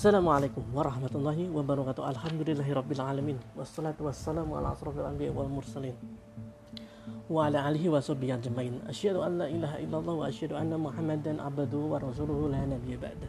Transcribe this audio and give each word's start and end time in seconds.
Assalamualaikum 0.00 0.64
warahmatullahi 0.72 1.52
wabarakatuh. 1.52 2.00
Alhamdulillahi 2.00 2.72
rabbil 2.72 3.04
alamin. 3.04 3.36
Wassalatu 3.52 4.08
wassalamu 4.08 4.56
ala 4.56 4.72
asrafil 4.72 5.04
anbiya 5.04 5.28
wal 5.28 5.44
mursalin. 5.44 5.92
Wa 7.28 7.52
ala 7.52 7.68
alihi 7.68 7.92
wa 7.92 8.00
sahbihi 8.00 8.32
ajma'in. 8.32 8.80
Asyhadu 8.88 9.20
an 9.20 9.36
la 9.36 9.52
ilaha 9.52 9.76
illallah 9.76 10.14
wa 10.16 10.24
asyhadu 10.24 10.56
anna 10.56 10.80
muhammadan 10.80 11.36
abduhu 11.36 11.92
wa 11.92 12.00
rasuluhu 12.00 12.48
la 12.48 12.64
nabiyya 12.64 12.96
ba'da. 12.96 13.28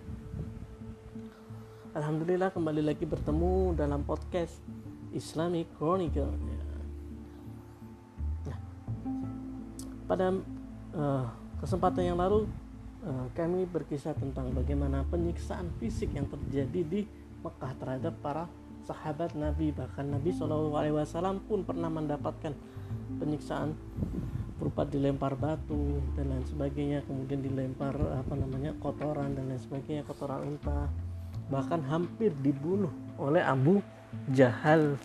Alhamdulillah 1.92 2.56
kembali 2.56 2.88
lagi 2.88 3.04
bertemu 3.04 3.76
dalam 3.76 4.08
podcast 4.08 4.56
Islamic 5.12 5.68
Chronicle. 5.76 6.32
Nah, 8.48 8.60
Pada 10.08 10.40
uh, 10.96 11.28
kesempatan 11.60 12.16
yang 12.16 12.16
lalu 12.16 12.48
kami 13.34 13.66
berkisah 13.66 14.14
tentang 14.14 14.54
bagaimana 14.54 15.02
penyiksaan 15.10 15.74
fisik 15.82 16.14
yang 16.14 16.30
terjadi 16.30 16.82
di 16.86 17.02
Mekah 17.42 17.74
terhadap 17.82 18.14
para 18.22 18.46
sahabat 18.86 19.34
Nabi. 19.34 19.74
Bahkan 19.74 20.06
Nabi 20.14 20.30
SAW 20.30 21.42
pun 21.50 21.66
pernah 21.66 21.90
mendapatkan 21.90 22.54
penyiksaan 23.18 23.74
berupa 24.62 24.86
dilempar 24.86 25.34
batu 25.34 25.98
dan 26.14 26.30
lain 26.30 26.46
sebagainya 26.46 27.02
kemudian 27.10 27.42
dilempar 27.42 27.98
apa 27.98 28.38
namanya 28.38 28.78
kotoran 28.78 29.34
dan 29.34 29.50
lain 29.50 29.58
sebagainya 29.58 30.06
kotoran 30.06 30.46
unta. 30.46 30.86
Bahkan 31.50 31.82
hampir 31.90 32.30
dibunuh 32.46 32.94
oleh 33.18 33.42
Abu 33.42 33.82
Jahal 34.30 35.02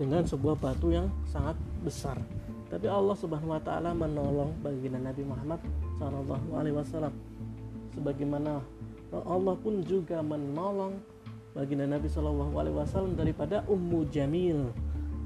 dengan 0.00 0.24
sebuah 0.24 0.56
batu 0.56 0.88
yang 0.88 1.12
sangat 1.28 1.60
besar. 1.84 2.16
Tapi 2.72 2.88
Allah 2.88 3.12
Subhanahu 3.18 3.52
wa 3.52 3.60
taala 3.60 3.92
menolong 3.92 4.56
baginda 4.64 4.96
Nabi 4.96 5.28
Muhammad 5.28 5.60
Shallallahu 6.00 6.48
alaihi 6.56 6.76
wasallam. 6.80 7.12
Sebagaimana 7.92 8.64
Allah 9.12 9.54
pun 9.60 9.84
juga 9.84 10.24
menolong 10.24 10.96
baginda 11.52 11.84
Nabi 11.84 12.08
Shallallahu 12.08 12.56
alaihi 12.56 12.76
wasallam 12.80 13.12
daripada 13.20 13.60
Ummu 13.68 14.08
Jamil 14.08 14.72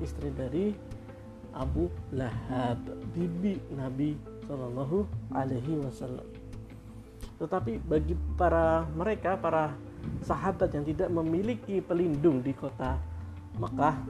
istri 0.03 0.35
dari 0.35 0.75
Abu 1.55 1.87
Lahab 2.11 2.83
bibi 3.15 3.63
Nabi 3.71 4.19
Shallallahu 4.51 5.07
alaihi 5.31 5.79
wasallam. 5.79 6.27
Tetapi 7.39 7.79
bagi 7.87 8.19
para 8.35 8.83
mereka 8.99 9.39
para 9.39 9.79
sahabat 10.27 10.75
yang 10.75 10.83
tidak 10.83 11.09
memiliki 11.15 11.79
pelindung 11.79 12.43
di 12.43 12.51
kota 12.51 12.99
Mekah 13.63 14.03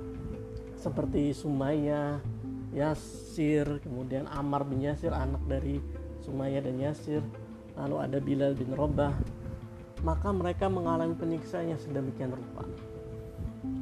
seperti 0.80 1.36
Sumayyah 1.36 2.20
Yasir, 2.74 3.78
kemudian 3.84 4.27
Ammar 4.33 4.67
bin 4.67 4.83
Yasir 4.83 5.14
anak 5.14 5.41
dari 5.46 5.78
Sumayyah 6.25 6.64
dan 6.64 6.80
Yasir, 6.80 7.20
lalu 7.77 7.97
ada 8.00 8.19
Bilal 8.19 8.56
bin 8.56 8.72
Robah. 8.72 9.12
Maka 10.05 10.33
mereka 10.33 10.69
mengalami 10.69 11.17
penyiksaan 11.17 11.72
yang 11.72 11.80
sedemikian 11.80 12.33
rupa. 12.33 12.64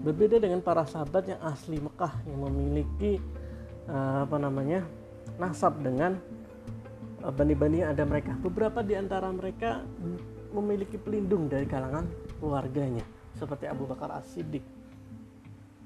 Berbeda 0.02 0.38
dengan 0.38 0.62
para 0.62 0.86
sahabat 0.86 1.30
yang 1.30 1.40
asli 1.42 1.78
Mekah 1.82 2.14
yang 2.26 2.46
memiliki 2.46 3.18
uh, 3.90 4.26
apa 4.26 4.38
namanya 4.38 4.86
nasab 5.38 5.82
dengan 5.82 6.18
uh, 7.26 7.32
bani-bani 7.34 7.82
yang 7.82 7.90
ada 7.94 8.06
mereka. 8.06 8.38
Beberapa 8.38 8.86
di 8.86 8.94
antara 8.94 9.30
mereka 9.34 9.82
memiliki 10.54 10.94
pelindung 10.94 11.50
dari 11.50 11.66
kalangan 11.66 12.06
keluarganya, 12.38 13.02
seperti 13.34 13.66
Abu 13.66 13.86
Bakar 13.90 14.14
As-Siddiq 14.14 14.62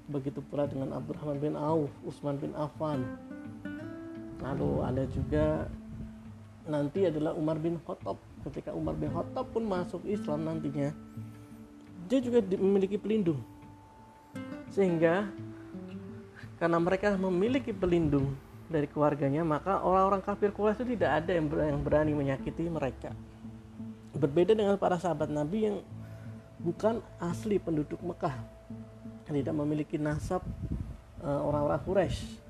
begitu 0.07 0.39
pula 0.39 0.71
dengan 0.71 0.95
Abdurrahman 0.95 1.39
bin 1.43 1.55
Auf, 1.59 1.91
Utsman 2.07 2.39
bin 2.39 2.55
Affan. 2.55 3.03
Lalu 4.39 4.71
ada 4.87 5.05
juga 5.11 5.67
nanti 6.67 7.07
adalah 7.07 7.33
Umar 7.33 7.57
bin 7.57 7.79
Khattab. 7.83 8.19
Ketika 8.47 8.75
Umar 8.75 8.95
bin 8.99 9.11
Khattab 9.11 9.51
pun 9.51 9.67
masuk 9.67 10.03
Islam 10.07 10.47
nantinya, 10.47 10.91
dia 12.07 12.19
juga 12.23 12.43
memiliki 12.43 12.99
pelindung. 12.99 13.43
Sehingga 14.71 15.31
karena 16.59 16.79
mereka 16.79 17.15
memiliki 17.15 17.71
pelindung 17.71 18.35
dari 18.67 18.91
keluarganya, 18.91 19.47
maka 19.47 19.83
orang-orang 19.83 20.23
kafir 20.23 20.51
Quraisy 20.51 20.83
tidak 20.99 21.23
ada 21.23 21.33
yang 21.39 21.81
berani 21.83 22.13
menyakiti 22.15 22.67
mereka. 22.67 23.15
Berbeda 24.17 24.59
dengan 24.59 24.75
para 24.79 24.99
sahabat 24.99 25.31
Nabi 25.31 25.71
yang 25.71 25.77
bukan 26.59 26.99
asli 27.23 27.63
penduduk 27.63 28.03
Mekah, 28.03 28.35
tidak 29.29 29.55
memiliki 29.55 30.01
nasab 30.01 30.43
uh, 31.23 31.41
orang-orang 31.47 31.83
Quraisy 31.83 32.46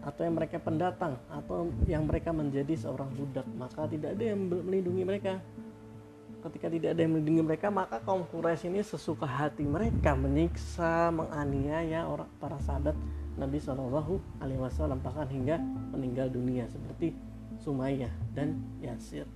atau 0.00 0.24
yang 0.24 0.34
mereka 0.36 0.56
pendatang 0.56 1.20
atau 1.28 1.68
yang 1.84 2.08
mereka 2.08 2.32
menjadi 2.32 2.72
seorang 2.76 3.12
budak 3.12 3.44
maka 3.56 3.84
tidak 3.88 4.16
ada 4.16 4.24
yang 4.32 4.48
melindungi 4.48 5.04
mereka. 5.04 5.40
Ketika 6.40 6.72
tidak 6.72 6.96
ada 6.96 7.04
yang 7.04 7.12
melindungi 7.12 7.42
mereka 7.44 7.68
maka 7.68 8.00
kaum 8.00 8.24
Quraisy 8.24 8.72
ini 8.72 8.80
sesuka 8.80 9.28
hati 9.28 9.60
mereka 9.60 10.16
menyiksa 10.16 11.12
menganiaya 11.12 12.08
orang 12.08 12.32
para 12.40 12.56
sahabat 12.64 12.96
Nabi 13.36 13.60
Shallallahu 13.60 14.40
Alaihi 14.40 14.60
Wasallam 14.60 15.04
bahkan 15.04 15.28
hingga 15.28 15.60
meninggal 15.92 16.32
dunia 16.32 16.64
seperti 16.72 17.12
Sumayyah 17.60 18.12
dan 18.32 18.56
Yasir. 18.80 19.28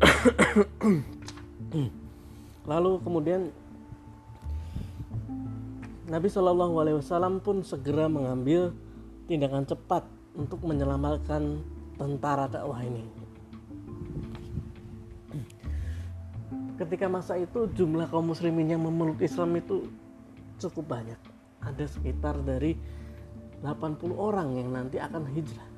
Lalu 2.70 2.92
kemudian 3.04 3.52
Nabi 6.08 6.32
Shallallahu 6.32 6.80
Alaihi 6.80 6.96
Wasallam 7.04 7.44
pun 7.44 7.60
segera 7.60 8.08
mengambil 8.08 8.72
tindakan 9.28 9.68
cepat 9.68 10.08
untuk 10.32 10.64
menyelamatkan 10.64 11.60
tentara 12.00 12.48
dakwah 12.48 12.80
ini. 12.80 13.04
Ketika 16.80 17.12
masa 17.12 17.36
itu 17.36 17.68
jumlah 17.76 18.08
kaum 18.08 18.32
muslimin 18.32 18.72
yang 18.72 18.80
memeluk 18.80 19.20
Islam 19.20 19.52
itu 19.60 19.84
cukup 20.56 20.96
banyak. 20.96 21.20
Ada 21.60 21.84
sekitar 21.84 22.40
dari 22.40 22.72
80 23.60 24.08
orang 24.16 24.56
yang 24.56 24.72
nanti 24.72 24.96
akan 24.96 25.28
hijrah. 25.28 25.68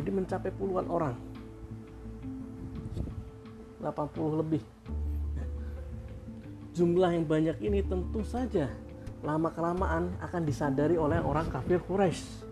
Jadi 0.00 0.10
mencapai 0.16 0.48
puluhan 0.54 0.88
orang. 0.88 1.16
80 3.84 4.40
lebih 4.40 4.75
jumlah 6.76 7.16
yang 7.16 7.24
banyak 7.24 7.56
ini 7.64 7.80
tentu 7.80 8.20
saja 8.20 8.68
lama 9.24 9.48
kelamaan 9.50 10.12
akan 10.20 10.42
disadari 10.44 11.00
oleh 11.00 11.18
orang 11.24 11.48
kafir 11.48 11.80
Quraisy 11.80 12.44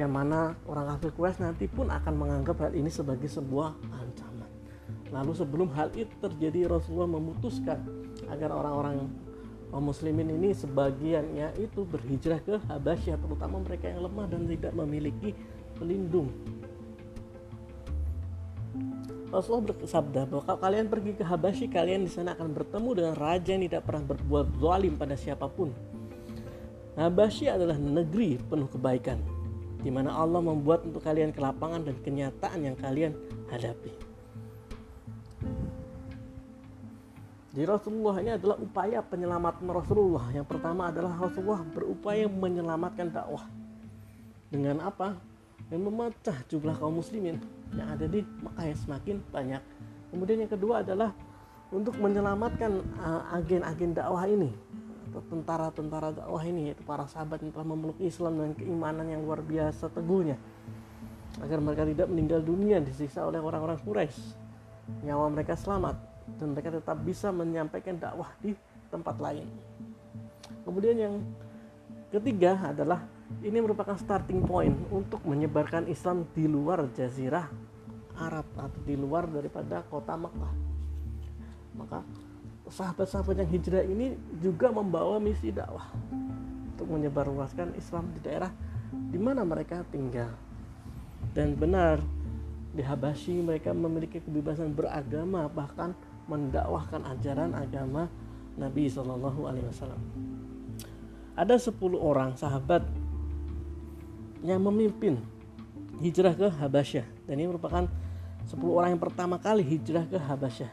yang 0.00 0.08
mana 0.08 0.56
orang 0.64 0.96
kafir 0.96 1.12
Quraisy 1.12 1.44
nanti 1.44 1.68
pun 1.68 1.92
akan 1.92 2.14
menganggap 2.16 2.56
hal 2.64 2.72
ini 2.72 2.88
sebagai 2.88 3.28
sebuah 3.28 3.76
ancaman. 3.92 4.48
Lalu 5.12 5.32
sebelum 5.36 5.68
hal 5.76 5.92
itu 5.92 6.08
terjadi 6.16 6.72
Rasulullah 6.72 7.20
memutuskan 7.20 7.84
agar 8.32 8.48
orang-orang 8.56 9.12
muslimin 9.76 10.34
ini 10.40 10.56
sebagiannya 10.56 11.60
itu 11.60 11.84
berhijrah 11.84 12.40
ke 12.42 12.58
Habasyah 12.64 13.20
terutama 13.20 13.62
mereka 13.62 13.92
yang 13.92 14.02
lemah 14.02 14.26
dan 14.26 14.48
tidak 14.48 14.72
memiliki 14.74 15.30
pelindung 15.78 16.32
Rasulullah 19.30 19.70
bersabda 19.70 20.26
bahwa 20.26 20.42
kalau 20.42 20.58
kalian 20.58 20.90
pergi 20.90 21.14
ke 21.14 21.22
Habasyi 21.22 21.70
kalian 21.70 22.02
di 22.02 22.10
sana 22.10 22.34
akan 22.34 22.50
bertemu 22.50 22.90
dengan 22.98 23.14
raja 23.14 23.54
yang 23.54 23.62
tidak 23.62 23.86
pernah 23.86 24.02
berbuat 24.10 24.46
zalim 24.58 24.98
pada 24.98 25.14
siapa 25.14 25.46
pun. 25.46 25.70
Habasyi 26.98 27.46
adalah 27.46 27.78
negeri 27.78 28.42
penuh 28.42 28.66
kebaikan 28.66 29.22
di 29.80 29.88
mana 29.88 30.18
Allah 30.18 30.42
membuat 30.42 30.82
untuk 30.82 31.06
kalian 31.06 31.30
kelapangan 31.30 31.86
dan 31.86 31.96
kenyataan 32.02 32.58
yang 32.58 32.74
kalian 32.74 33.14
hadapi. 33.54 33.94
Jadi 37.54 37.66
Rasulullah 37.66 38.18
ini 38.18 38.34
adalah 38.34 38.58
upaya 38.58 38.98
penyelamatan 38.98 39.66
Rasulullah. 39.70 40.26
Yang 40.34 40.46
pertama 40.50 40.90
adalah 40.90 41.14
Rasulullah 41.14 41.62
berupaya 41.70 42.26
menyelamatkan 42.26 43.14
dakwah. 43.14 43.46
Dengan 44.50 44.82
apa? 44.82 45.14
Dan 45.70 45.86
memecah 45.86 46.34
jumlah 46.50 46.74
kaum 46.82 46.98
muslimin 46.98 47.59
yang 47.74 47.88
ada 47.94 48.06
di 48.06 48.20
Mekah 48.22 48.66
semakin 48.74 49.16
banyak. 49.30 49.62
Kemudian 50.10 50.42
yang 50.42 50.50
kedua 50.50 50.82
adalah 50.82 51.14
untuk 51.70 51.94
menyelamatkan 52.02 52.82
uh, 52.98 53.36
agen-agen 53.38 53.94
dakwah 53.94 54.26
ini 54.26 54.50
atau 55.10 55.22
tentara-tentara 55.26 56.14
dakwah 56.14 56.42
ini 56.42 56.70
yaitu 56.70 56.82
para 56.86 57.06
sahabat 57.06 57.42
yang 57.42 57.50
telah 57.50 57.66
memeluk 57.66 57.98
Islam 57.98 58.38
dengan 58.38 58.54
keimanan 58.54 59.06
yang 59.10 59.22
luar 59.26 59.42
biasa 59.42 59.90
teguhnya 59.90 60.38
agar 61.42 61.58
mereka 61.62 61.82
tidak 61.86 62.06
meninggal 62.10 62.42
dunia 62.42 62.78
disiksa 62.82 63.26
oleh 63.26 63.42
orang-orang 63.42 63.78
Quraisy 63.82 64.38
nyawa 65.06 65.30
mereka 65.30 65.54
selamat 65.54 65.98
dan 66.38 66.54
mereka 66.54 66.70
tetap 66.74 66.98
bisa 67.02 67.30
menyampaikan 67.34 67.98
dakwah 67.98 68.30
di 68.38 68.54
tempat 68.90 69.18
lain 69.18 69.46
kemudian 70.62 70.94
yang 70.98 71.14
ketiga 72.14 72.70
adalah 72.70 73.02
ini 73.40 73.58
merupakan 73.62 73.94
starting 73.94 74.42
point 74.44 74.74
untuk 74.90 75.22
menyebarkan 75.24 75.86
Islam 75.86 76.26
di 76.34 76.50
luar 76.50 76.90
jazirah 76.92 77.46
Arab 78.20 78.46
atau 78.58 78.80
di 78.84 78.94
luar 78.98 79.24
daripada 79.30 79.80
kota 79.88 80.12
Mekah. 80.18 80.52
Maka 81.78 82.04
sahabat-sahabat 82.68 83.40
yang 83.40 83.50
hijrah 83.50 83.84
ini 83.86 84.14
juga 84.38 84.68
membawa 84.68 85.16
misi 85.16 85.48
dakwah 85.48 85.88
untuk 86.74 86.86
menyebarluaskan 86.90 87.74
Islam 87.80 88.12
di 88.12 88.20
daerah 88.20 88.52
di 88.92 89.16
mana 89.16 89.40
mereka 89.42 89.82
tinggal. 89.88 90.36
Dan 91.32 91.56
benar 91.56 92.02
di 92.70 92.82
Habasyi 92.84 93.40
mereka 93.40 93.72
memiliki 93.72 94.22
kebebasan 94.22 94.76
beragama 94.76 95.48
bahkan 95.50 95.96
mendakwahkan 96.30 97.02
ajaran 97.18 97.56
agama 97.56 98.06
Nabi 98.54 98.86
Shallallahu 98.86 99.48
Alaihi 99.48 99.66
Wasallam. 99.66 100.02
Ada 101.34 101.56
10 101.56 101.96
orang 101.96 102.36
sahabat 102.36 102.84
yang 104.40 104.60
memimpin 104.64 105.20
hijrah 106.00 106.32
ke 106.32 106.48
Habasyah 106.48 107.06
dan 107.28 107.34
ini 107.36 107.48
merupakan 107.48 107.84
10 108.48 108.56
orang 108.66 108.96
yang 108.96 109.02
pertama 109.02 109.36
kali 109.36 109.60
hijrah 109.60 110.08
ke 110.08 110.16
Habasyah. 110.16 110.70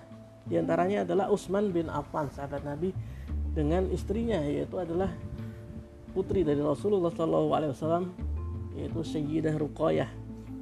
Di 0.47 0.55
antaranya 0.55 1.03
adalah 1.03 1.27
Utsman 1.27 1.69
bin 1.75 1.91
Affan 1.91 2.31
sahabat 2.31 2.63
Nabi 2.63 2.95
dengan 3.51 3.91
istrinya 3.91 4.39
yaitu 4.39 4.79
adalah 4.79 5.11
putri 6.15 6.47
dari 6.47 6.63
Rasulullah 6.63 7.11
SAW 7.11 8.07
yaitu 8.79 8.99
Sayyidah 9.03 9.59
Ruqayyah. 9.59 10.09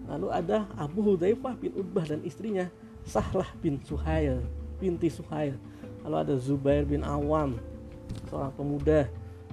Lalu 0.09 0.27
ada 0.33 0.65
Abu 0.77 1.05
Hudzaifah 1.05 1.53
bin 1.61 1.71
Utbah 1.77 2.05
dan 2.05 2.25
istrinya 2.25 2.69
Sahlah 3.05 3.45
bin 3.61 3.77
Suhail 3.85 4.41
binti 4.81 5.13
Suhail. 5.13 5.57
Lalu 6.05 6.15
ada 6.21 6.33
Zubair 6.37 6.85
bin 6.85 7.01
Awam 7.01 7.57
seorang 8.29 8.53
pemuda, 8.53 9.09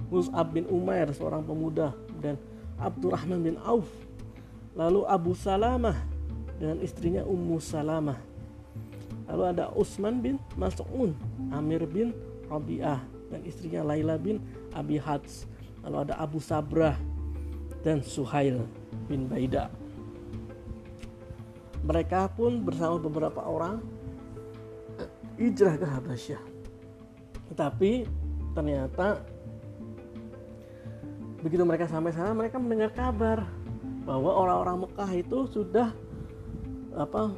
Mus'ab 0.09 0.53
bin 0.53 0.65
Umair 0.69 1.09
seorang 1.13 1.41
pemuda 1.41 1.93
dan 2.21 2.37
Abdurrahman 2.79 3.41
bin 3.43 3.55
Auf. 3.61 3.89
Lalu 4.73 5.05
Abu 5.05 5.37
Salamah 5.37 5.97
dengan 6.57 6.81
istrinya 6.81 7.21
Ummu 7.25 7.61
Salamah. 7.61 8.17
Lalu 9.29 9.43
ada 9.55 9.71
Utsman 9.73 10.19
bin 10.19 10.35
Mas'un, 10.57 11.13
Amir 11.53 11.85
bin 11.87 12.11
Rabi'ah 12.49 13.01
dan 13.31 13.41
istrinya 13.45 13.81
Laila 13.81 14.17
bin 14.19 14.41
Abi 14.73 14.97
Hats. 14.99 15.45
Lalu 15.85 16.09
ada 16.09 16.13
Abu 16.19 16.37
Sabrah 16.41 16.97
dan 17.83 18.01
Suhail 18.01 18.63
bin 19.09 19.27
Baida. 19.27 19.67
Mereka 21.83 22.31
pun 22.39 22.63
bersama 22.63 22.95
beberapa 22.95 23.43
orang 23.43 23.83
hijrah 25.35 25.75
ke 25.75 25.87
Habasyah. 25.87 26.43
Tetapi 27.51 27.91
ternyata 28.55 29.19
begitu 31.43 31.67
mereka 31.67 31.91
sampai 31.91 32.15
sana 32.15 32.31
mereka 32.31 32.55
mendengar 32.55 32.95
kabar 32.95 33.43
bahwa 34.07 34.31
orang-orang 34.31 34.87
Mekah 34.87 35.11
itu 35.11 35.37
sudah 35.51 35.91
apa 36.95 37.35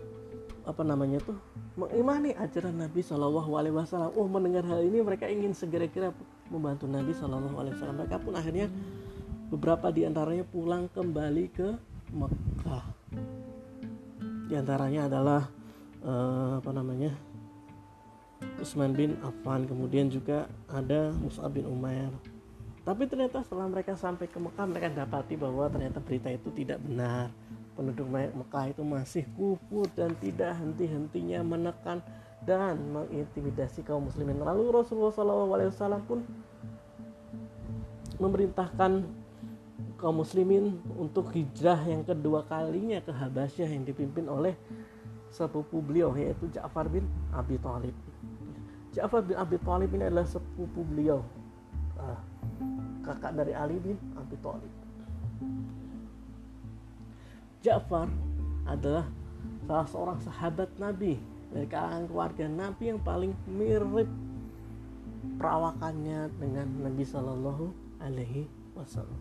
apa 0.66 0.82
namanya 0.86 1.22
tuh 1.26 1.38
mengimani 1.76 2.32
ajaran 2.38 2.78
Nabi 2.80 3.02
Shallallahu 3.04 3.52
Alaihi 3.58 3.76
Wasallam. 3.76 4.14
Oh 4.16 4.30
mendengar 4.30 4.64
hal 4.66 4.82
ini 4.82 5.04
mereka 5.04 5.28
ingin 5.28 5.52
segera-gera 5.52 6.16
membantu 6.48 6.88
Nabi 6.88 7.12
Shallallahu 7.12 7.58
Alaihi 7.60 7.74
Wasallam. 7.76 7.98
Mereka 8.02 8.18
pun 8.24 8.34
akhirnya 8.34 8.68
beberapa 9.52 9.92
di 9.92 10.08
antaranya 10.08 10.46
pulang 10.48 10.88
kembali 10.90 11.46
ke 11.52 11.68
Mekah. 12.16 12.86
Di 14.46 14.54
antaranya 14.56 15.10
adalah 15.10 15.42
uh, 16.06 16.62
apa 16.62 16.72
namanya 16.72 17.12
Utsman 18.62 18.94
bin 18.94 19.18
Affan, 19.26 19.66
kemudian 19.66 20.08
juga 20.08 20.48
ada 20.70 21.12
Mus'ab 21.18 21.56
bin 21.56 21.66
Umair. 21.66 22.14
Tapi 22.86 23.10
ternyata 23.10 23.42
setelah 23.42 23.66
mereka 23.66 23.98
sampai 23.98 24.30
ke 24.30 24.38
Mekah 24.38 24.66
mereka 24.70 24.94
dapati 24.94 25.34
bahwa 25.34 25.66
ternyata 25.74 25.98
berita 25.98 26.30
itu 26.30 26.54
tidak 26.54 26.78
benar 26.86 27.34
penduduk 27.74 28.08
Mekah 28.14 28.72
itu 28.72 28.86
masih 28.86 29.26
kufur 29.36 29.90
dan 29.98 30.14
tidak 30.22 30.56
henti-hentinya 30.56 31.42
menekan 31.44 32.00
dan 32.46 32.78
mengintimidasi 32.94 33.82
kaum 33.82 34.06
muslimin. 34.08 34.38
Lalu 34.38 34.70
Rasulullah 34.70 35.12
SAW 35.12 36.06
pun 36.06 36.22
memerintahkan 38.22 39.04
kaum 40.00 40.22
muslimin 40.22 40.80
untuk 40.96 41.34
hijrah 41.34 41.82
yang 41.84 42.06
kedua 42.06 42.46
kalinya 42.48 43.02
ke 43.02 43.12
Habasyah 43.12 43.66
yang 43.66 43.84
dipimpin 43.84 44.30
oleh 44.30 44.54
sepupu 45.34 45.84
beliau 45.84 46.16
yaitu 46.16 46.48
Ja'far 46.54 46.88
bin 46.88 47.04
Abi 47.36 47.60
Thalib. 47.60 47.98
Ja'far 48.96 49.26
bin 49.26 49.36
Abi 49.36 49.60
Thalib 49.60 49.92
ini 49.92 50.08
adalah 50.08 50.24
sepupu 50.24 50.86
beliau, 50.88 51.26
ah, 52.00 52.20
kakak 53.06 53.34
dari 53.38 53.54
Ali 53.56 53.78
bin 53.80 53.98
Abi 54.16 54.36
Thalib. 54.40 54.74
Ja'far 57.66 58.10
adalah 58.70 59.10
salah 59.66 59.88
seorang 59.90 60.20
sahabat 60.22 60.70
Nabi 60.78 61.18
dari 61.50 61.66
kalangan 61.66 62.06
keluarga 62.06 62.46
Nabi 62.46 62.84
yang 62.94 63.02
paling 63.02 63.34
mirip 63.50 64.10
perawakannya 65.42 66.30
dengan 66.38 66.68
Nabi 66.86 67.04
Shallallahu 67.04 67.66
Alaihi 68.02 68.46
Wasallam. 68.78 69.20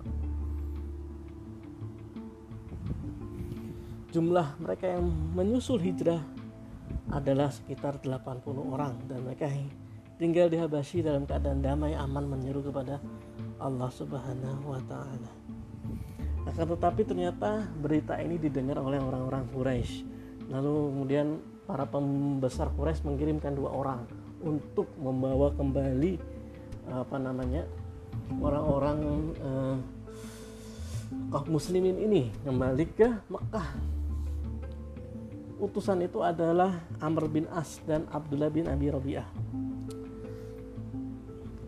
Jumlah 4.14 4.54
mereka 4.62 4.94
yang 4.94 5.10
menyusul 5.34 5.82
hijrah 5.82 6.22
adalah 7.10 7.50
sekitar 7.50 7.98
80 7.98 8.44
orang 8.62 8.94
dan 9.10 9.26
mereka 9.26 9.50
tinggal 10.18 10.46
di 10.46 10.56
Habasyi 10.58 11.02
dalam 11.02 11.26
keadaan 11.26 11.58
damai 11.62 11.98
aman 11.98 12.26
menyeru 12.26 12.62
kepada 12.62 13.02
Allah 13.58 13.90
Subhanahu 13.90 14.70
wa 14.70 14.80
taala. 14.86 15.32
Akan 16.44 16.68
tetapi 16.76 17.02
ternyata 17.08 17.66
berita 17.80 18.20
ini 18.20 18.36
didengar 18.36 18.78
oleh 18.78 19.00
orang-orang 19.00 19.48
Quraisy. 19.50 20.04
Lalu 20.52 20.72
kemudian 20.92 21.26
para 21.64 21.88
pembesar 21.88 22.68
Quraisy 22.76 23.08
mengirimkan 23.08 23.56
dua 23.56 23.72
orang 23.72 24.04
untuk 24.44 24.92
membawa 25.00 25.48
kembali 25.56 26.20
apa 26.84 27.16
namanya 27.16 27.64
orang-orang 28.44 28.98
eh, 29.40 29.76
kaum 31.32 31.48
muslimin 31.48 31.96
ini 31.96 32.28
kembali 32.44 32.84
ke 32.92 33.08
Mekah. 33.32 33.68
Utusan 35.58 36.04
itu 36.04 36.20
adalah 36.20 36.84
Amr 37.00 37.24
bin 37.30 37.48
As 37.48 37.80
dan 37.88 38.04
Abdullah 38.12 38.52
bin 38.52 38.68
Abi 38.68 38.92
Rabi'ah. 38.92 39.24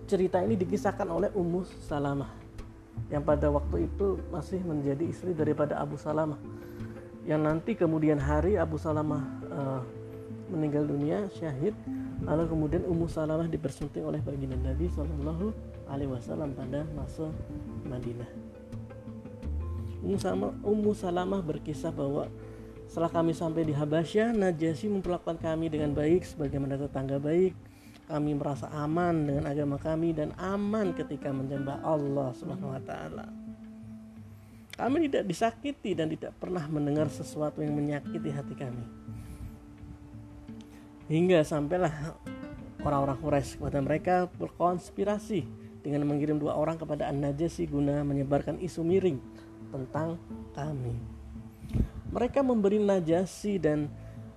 Cerita 0.06 0.38
ini 0.38 0.54
dikisahkan 0.54 1.10
oleh 1.10 1.34
Ummu 1.34 1.66
Salamah 1.90 2.30
yang 3.10 3.26
pada 3.26 3.50
waktu 3.50 3.90
itu 3.90 4.22
masih 4.30 4.62
menjadi 4.62 5.02
istri 5.02 5.34
daripada 5.34 5.82
Abu 5.82 5.98
Salamah 5.98 6.38
yang 7.26 7.42
nanti 7.42 7.74
kemudian 7.74 8.14
hari 8.22 8.54
Abu 8.54 8.78
Salamah 8.78 9.22
uh, 9.50 9.82
meninggal 10.46 10.86
dunia 10.86 11.26
syahid 11.34 11.74
lalu 12.22 12.46
kemudian 12.46 12.86
Ummu 12.86 13.10
Salamah 13.10 13.50
dipersunting 13.50 14.06
oleh 14.06 14.22
baginda 14.22 14.54
Nabi 14.54 14.86
Shallallahu 14.94 15.50
Alaihi 15.90 16.10
Wasallam 16.14 16.54
pada 16.54 16.86
masa 16.94 17.26
Madinah. 17.82 18.30
Ummu 20.62 20.94
Salamah, 20.94 21.42
berkisah 21.42 21.90
bahwa 21.90 22.30
setelah 22.86 23.10
kami 23.10 23.34
sampai 23.34 23.66
di 23.66 23.74
Habasyah, 23.74 24.30
Najasyi 24.38 24.86
memperlakukan 24.86 25.42
kami 25.42 25.66
dengan 25.66 25.90
baik 25.90 26.22
sebagaimana 26.22 26.78
tetangga 26.78 27.18
baik 27.18 27.65
kami 28.06 28.38
merasa 28.38 28.70
aman 28.70 29.26
dengan 29.26 29.50
agama 29.50 29.76
kami 29.82 30.14
dan 30.14 30.30
aman 30.38 30.94
ketika 30.94 31.34
menyembah 31.34 31.82
Allah 31.82 32.30
Subhanahu 32.38 32.70
wa 32.70 32.82
taala. 32.82 33.26
Kami 34.76 35.08
tidak 35.08 35.24
disakiti 35.26 35.96
dan 35.96 36.12
tidak 36.12 36.36
pernah 36.38 36.62
mendengar 36.70 37.10
sesuatu 37.10 37.64
yang 37.64 37.74
menyakiti 37.74 38.30
hati 38.30 38.54
kami. 38.54 38.84
Hingga 41.10 41.42
sampailah 41.42 42.14
orang-orang 42.84 43.18
Quraisy 43.18 43.58
kepada 43.58 43.78
mereka 43.82 44.14
berkonspirasi 44.38 45.46
dengan 45.82 46.06
mengirim 46.06 46.38
dua 46.38 46.54
orang 46.54 46.78
kepada 46.78 47.10
An-Najasyi 47.10 47.70
guna 47.70 48.02
menyebarkan 48.06 48.58
isu 48.62 48.82
miring 48.82 49.18
tentang 49.70 50.18
kami. 50.54 50.94
Mereka 52.10 52.44
memberi 52.44 52.78
Najasyi 52.78 53.58
dan 53.58 53.90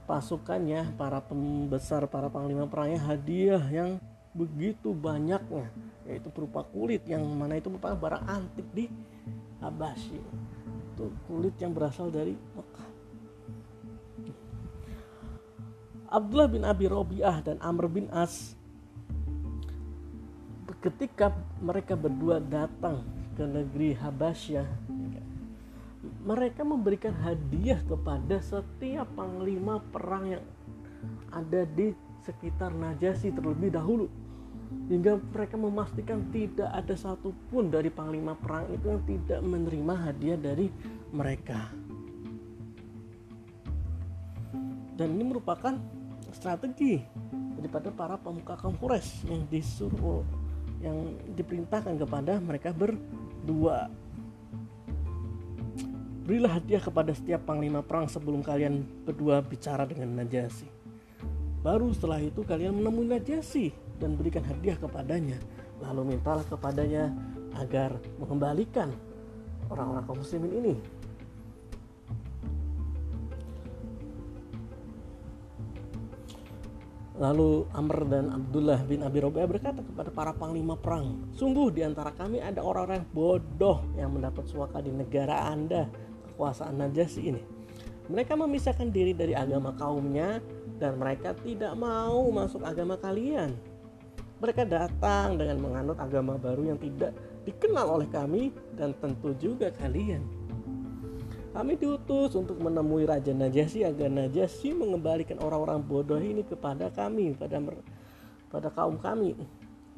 pasukannya, 0.10 0.98
para 0.98 1.22
pembesar, 1.22 2.10
para 2.10 2.34
panglima 2.34 2.66
perangnya 2.66 2.98
hadiah 3.06 3.62
yang 3.70 4.02
begitu 4.34 4.90
banyaknya, 4.90 5.70
yaitu 6.10 6.34
berupa 6.34 6.66
kulit 6.66 7.06
yang 7.06 7.22
mana 7.30 7.62
itu 7.62 7.70
merupakan 7.70 7.94
barang 7.94 8.24
antik 8.26 8.66
di 8.74 8.90
Habasyi. 9.62 10.18
Itu 10.98 11.14
kulit 11.30 11.54
yang 11.62 11.78
berasal 11.78 12.10
dari 12.10 12.34
Mekah. 12.58 12.90
Abdullah 16.10 16.50
bin 16.50 16.66
Abi 16.66 16.90
Robiah 16.90 17.38
dan 17.46 17.62
Amr 17.62 17.86
bin 17.86 18.10
As 18.10 18.58
ketika 20.80 21.36
mereka 21.60 21.94
berdua 21.94 22.40
datang 22.42 23.04
ke 23.36 23.44
negeri 23.46 23.94
Habasyah 23.94 24.89
mereka 26.30 26.62
memberikan 26.62 27.10
hadiah 27.26 27.82
kepada 27.90 28.38
setiap 28.38 29.10
panglima 29.18 29.82
perang 29.90 30.38
yang 30.38 30.46
ada 31.34 31.66
di 31.66 31.90
sekitar 32.22 32.70
Najasyi 32.70 33.34
terlebih 33.34 33.74
dahulu. 33.74 34.06
Hingga 34.70 35.18
mereka 35.34 35.58
memastikan 35.58 36.30
tidak 36.30 36.70
ada 36.70 36.94
satupun 36.94 37.74
dari 37.74 37.90
panglima 37.90 38.38
perang 38.38 38.70
itu 38.70 38.86
yang 38.94 39.02
tidak 39.10 39.42
menerima 39.42 39.94
hadiah 39.98 40.38
dari 40.38 40.70
mereka. 41.10 41.74
Dan 44.94 45.18
ini 45.18 45.34
merupakan 45.34 45.74
strategi 46.30 47.02
daripada 47.58 47.90
para 47.90 48.22
pemuka 48.22 48.54
kaum 48.54 48.78
yang 49.26 49.50
disuruh 49.50 50.22
yang 50.86 51.18
diperintahkan 51.34 51.98
kepada 51.98 52.38
mereka 52.38 52.70
berdua 52.70 53.90
Berilah 56.30 56.62
hadiah 56.62 56.78
kepada 56.78 57.10
setiap 57.10 57.42
panglima 57.50 57.82
perang 57.82 58.06
sebelum 58.06 58.46
kalian 58.46 58.86
berdua 59.02 59.42
bicara 59.42 59.82
dengan 59.90 60.14
Najasi. 60.14 60.70
Baru 61.66 61.90
setelah 61.90 62.22
itu 62.22 62.46
kalian 62.46 62.78
menemui 62.78 63.10
Najasi 63.10 63.74
dan 63.98 64.14
berikan 64.14 64.46
hadiah 64.46 64.78
kepadanya. 64.78 65.42
Lalu 65.82 66.14
mintalah 66.14 66.46
kepadanya 66.46 67.10
agar 67.58 67.98
mengembalikan 68.22 68.94
orang-orang 69.74 70.06
kaum 70.06 70.22
muslimin 70.22 70.54
ini 70.54 70.76
Lalu 77.20 77.68
Amr 77.76 78.08
dan 78.08 78.32
Abdullah 78.32 78.80
bin 78.88 79.04
Abi 79.04 79.20
Rabi'ah 79.20 79.50
berkata 79.50 79.84
kepada 79.84 80.08
para 80.08 80.32
panglima 80.32 80.80
perang, 80.80 81.28
"Sungguh 81.36 81.68
di 81.68 81.84
antara 81.84 82.16
kami 82.16 82.40
ada 82.40 82.64
orang-orang 82.64 83.04
bodoh 83.12 83.84
yang 84.00 84.16
mendapat 84.16 84.48
suaka 84.48 84.80
di 84.80 84.88
negara 84.88 85.52
Anda, 85.52 85.92
kekuasaan 86.40 86.80
Najasyi 86.80 87.36
ini. 87.36 87.44
Mereka 88.08 88.40
memisahkan 88.40 88.88
diri 88.88 89.12
dari 89.12 89.36
agama 89.36 89.76
kaumnya 89.76 90.40
dan 90.80 90.96
mereka 90.96 91.36
tidak 91.36 91.76
mau 91.76 92.32
masuk 92.32 92.64
agama 92.64 92.96
kalian. 92.96 93.60
Mereka 94.40 94.64
datang 94.64 95.36
dengan 95.36 95.60
menganut 95.60 96.00
agama 96.00 96.40
baru 96.40 96.72
yang 96.72 96.80
tidak 96.80 97.12
dikenal 97.44 98.00
oleh 98.00 98.08
kami 98.08 98.56
dan 98.80 98.96
tentu 99.04 99.36
juga 99.36 99.68
kalian." 99.76 100.24
Kami 101.52 101.76
diutus 101.76 102.40
untuk 102.40 102.56
menemui 102.64 103.04
Raja 103.04 103.36
Najasyi 103.36 103.84
agar 103.84 104.08
Najasyi 104.08 104.72
mengembalikan 104.72 105.44
orang-orang 105.44 105.84
bodoh 105.84 106.22
ini 106.22 106.48
kepada 106.48 106.88
kami, 106.88 107.36
pada 107.36 107.60
pada 108.48 108.70
kaum 108.72 108.96
kami. 108.96 109.36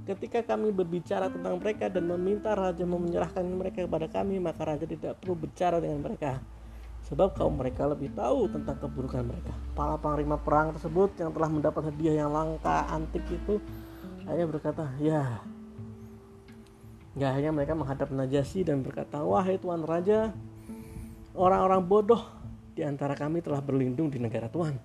Ketika 0.01 0.41
kami 0.41 0.73
berbicara 0.73 1.29
tentang 1.29 1.61
mereka 1.61 1.85
dan 1.87 2.09
meminta 2.09 2.57
raja 2.57 2.81
menyerahkan 2.83 3.45
mereka 3.45 3.85
kepada 3.85 4.09
kami, 4.09 4.41
maka 4.41 4.65
raja 4.65 4.85
tidak 4.89 5.21
perlu 5.21 5.37
bicara 5.37 5.77
dengan 5.77 6.01
mereka. 6.01 6.41
Sebab 7.05 7.37
kaum 7.37 7.57
mereka 7.57 7.85
lebih 7.85 8.13
tahu 8.17 8.49
tentang 8.49 8.81
keburukan 8.81 9.21
mereka. 9.21 9.53
Para 9.77 9.97
panglima 10.01 10.41
perang 10.41 10.73
tersebut 10.73 11.17
yang 11.21 11.29
telah 11.33 11.49
mendapat 11.49 11.93
hadiah 11.93 12.25
yang 12.25 12.31
langka 12.33 12.89
antik 12.89 13.25
itu 13.29 13.61
hanya 14.25 14.45
berkata, 14.49 14.89
"Ya, 14.97 15.41
Gak 17.11 17.35
hanya 17.35 17.51
mereka 17.51 17.75
menghadap 17.75 18.07
Najasyi 18.07 18.63
dan 18.63 18.87
berkata, 18.87 19.19
Wahai 19.19 19.59
Tuan 19.59 19.83
Raja, 19.83 20.31
Orang-orang 21.31 21.87
bodoh 21.87 22.23
di 22.75 22.83
antara 22.83 23.15
kami 23.15 23.39
telah 23.39 23.63
berlindung 23.63 24.11
di 24.11 24.19
negara 24.19 24.51
Tuhan. 24.51 24.75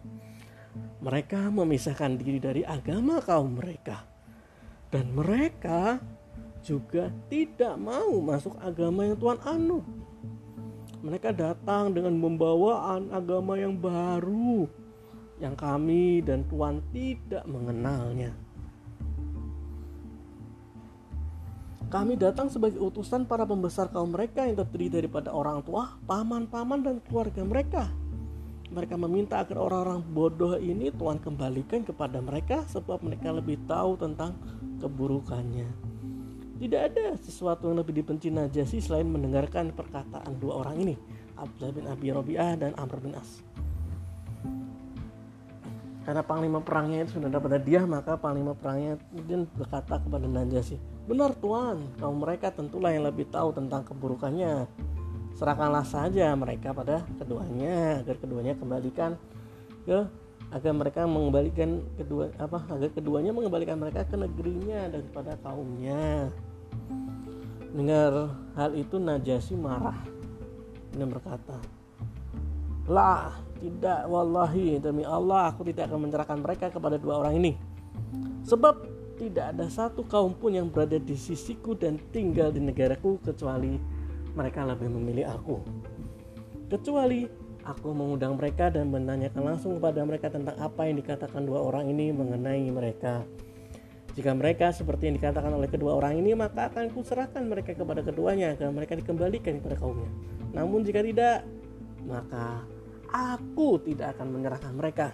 Mereka 1.03 1.51
memisahkan 1.51 2.15
diri 2.15 2.39
dari 2.39 2.63
agama 2.63 3.19
kaum 3.19 3.59
mereka. 3.59 4.07
Dan 4.91 5.13
mereka 5.13 5.99
juga 6.67 7.11
tidak 7.31 7.75
mau 7.79 8.19
masuk 8.23 8.55
agama 8.59 9.07
yang 9.07 9.19
Tuhan 9.19 9.39
anut. 9.47 9.85
Mereka 11.07 11.31
datang 11.31 11.95
dengan 11.95 12.19
membawaan 12.19 13.15
agama 13.15 13.55
yang 13.55 13.79
baru 13.79 14.67
yang 15.37 15.55
kami 15.55 16.25
dan 16.25 16.43
Tuhan 16.49 16.81
tidak 16.91 17.45
mengenalnya. 17.45 18.33
Kami 21.87 22.19
datang 22.19 22.51
sebagai 22.51 22.83
utusan 22.83 23.31
para 23.31 23.47
pembesar 23.47 23.87
kaum 23.95 24.11
mereka 24.11 24.43
yang 24.43 24.59
terdiri 24.59 24.91
daripada 24.91 25.31
orang 25.31 25.63
tua, 25.63 25.95
paman-paman, 26.03 26.83
dan 26.83 26.97
keluarga 27.07 27.47
mereka. 27.47 27.87
Mereka 28.67 28.99
meminta 28.99 29.39
agar 29.39 29.63
orang-orang 29.63 30.03
bodoh 30.03 30.59
ini 30.59 30.91
Tuhan 30.91 31.23
kembalikan 31.23 31.87
kepada 31.87 32.19
mereka 32.19 32.67
sebab 32.67 32.99
mereka 32.99 33.31
lebih 33.31 33.63
tahu 33.71 33.95
tentang 33.95 34.35
keburukannya. 34.83 35.97
Tidak 36.57 36.81
ada 36.81 37.13
sesuatu 37.21 37.69
yang 37.69 37.79
lebih 37.85 38.01
dibenci 38.01 38.33
Najasi 38.33 38.81
selain 38.81 39.07
mendengarkan 39.07 39.77
perkataan 39.77 40.41
dua 40.41 40.65
orang 40.65 40.89
ini, 40.89 40.95
Abdullah 41.37 41.73
bin 41.77 41.85
Abi 41.85 42.09
Robi'ah 42.11 42.57
dan 42.57 42.73
Amr 42.81 42.97
bin 42.99 43.13
As. 43.13 43.45
Karena 46.07 46.23
panglima 46.23 46.63
perangnya 46.63 47.03
itu 47.03 47.19
sudah 47.19 47.27
dapat 47.29 47.61
hadiah, 47.61 47.83
maka 47.83 48.15
panglima 48.15 48.55
perangnya 48.55 48.95
kemudian 49.11 49.43
berkata 49.59 49.99
kepada 49.99 50.25
Najasyi, 50.25 50.79
"Benar 51.11 51.35
Tuan, 51.43 51.83
kaum 51.99 52.23
mereka 52.23 52.55
tentulah 52.55 52.95
yang 52.95 53.05
lebih 53.05 53.27
tahu 53.29 53.51
tentang 53.51 53.83
keburukannya. 53.83 54.71
Serahkanlah 55.37 55.85
saja 55.85 56.33
mereka 56.33 56.73
pada 56.73 57.05
keduanya 57.21 58.01
agar 58.01 58.17
keduanya 58.17 58.57
kembalikan 58.57 59.21
ke 59.85 60.09
agar 60.49 60.73
mereka 60.73 61.05
mengembalikan 61.05 61.85
kedua 62.01 62.33
apa 62.41 62.65
agar 62.73 62.89
keduanya 62.97 63.37
mengembalikan 63.37 63.77
mereka 63.77 64.09
ke 64.09 64.17
negerinya 64.17 64.89
dan 64.89 65.01
kepada 65.13 65.37
kaumnya." 65.45 66.33
Dengar 67.77 68.33
hal 68.57 68.73
itu 68.73 68.97
Najasyi 68.97 69.61
marah 69.61 70.01
dan 70.97 71.13
berkata, 71.13 71.61
"Lah, 72.89 73.37
tidak, 73.61 74.09
wallahi 74.09 74.81
demi 74.81 75.05
Allah 75.05 75.53
aku 75.53 75.69
tidak 75.69 75.93
akan 75.93 76.09
menyerahkan 76.09 76.39
mereka 76.41 76.67
kepada 76.73 76.97
dua 76.97 77.21
orang 77.21 77.41
ini. 77.41 77.53
Sebab 78.45 78.75
tidak 79.17 79.57
ada 79.57 79.67
satu 79.73 80.05
kaum 80.05 80.37
pun 80.37 80.53
yang 80.53 80.69
berada 80.69 81.01
di 81.01 81.17
sisiku 81.17 81.73
dan 81.73 81.97
tinggal 82.13 82.53
di 82.53 82.61
negaraku 82.61 83.17
kecuali 83.25 83.81
mereka 84.37 84.63
lebih 84.69 84.93
memilih 84.93 85.27
aku. 85.33 85.65
Kecuali 86.69 87.25
aku 87.67 87.91
mengundang 87.91 88.39
mereka 88.39 88.71
dan 88.71 88.93
menanyakan 88.93 89.43
langsung 89.43 89.81
kepada 89.81 90.07
mereka 90.07 90.31
tentang 90.31 90.55
apa 90.63 90.87
yang 90.87 91.03
dikatakan 91.03 91.43
dua 91.43 91.65
orang 91.65 91.91
ini 91.91 92.15
mengenai 92.15 92.69
mereka. 92.71 93.27
Jika 94.17 94.33
mereka 94.33 94.73
seperti 94.73 95.13
yang 95.13 95.21
dikatakan 95.21 95.53
oleh 95.53 95.69
kedua 95.69 95.93
orang 95.93 96.17
ini, 96.17 96.33
maka 96.33 96.73
akan 96.73 96.89
kuserahkan 96.89 97.45
mereka 97.45 97.77
kepada 97.77 98.01
keduanya 98.01 98.57
agar 98.57 98.73
mereka 98.73 98.97
dikembalikan 98.97 99.61
kepada 99.61 99.77
kaumnya. 99.77 100.09
Namun 100.57 100.81
jika 100.89 101.05
tidak, 101.05 101.45
maka 102.09 102.65
aku 103.13 103.77
tidak 103.85 104.17
akan 104.17 104.33
menyerahkan 104.33 104.73
mereka. 104.73 105.13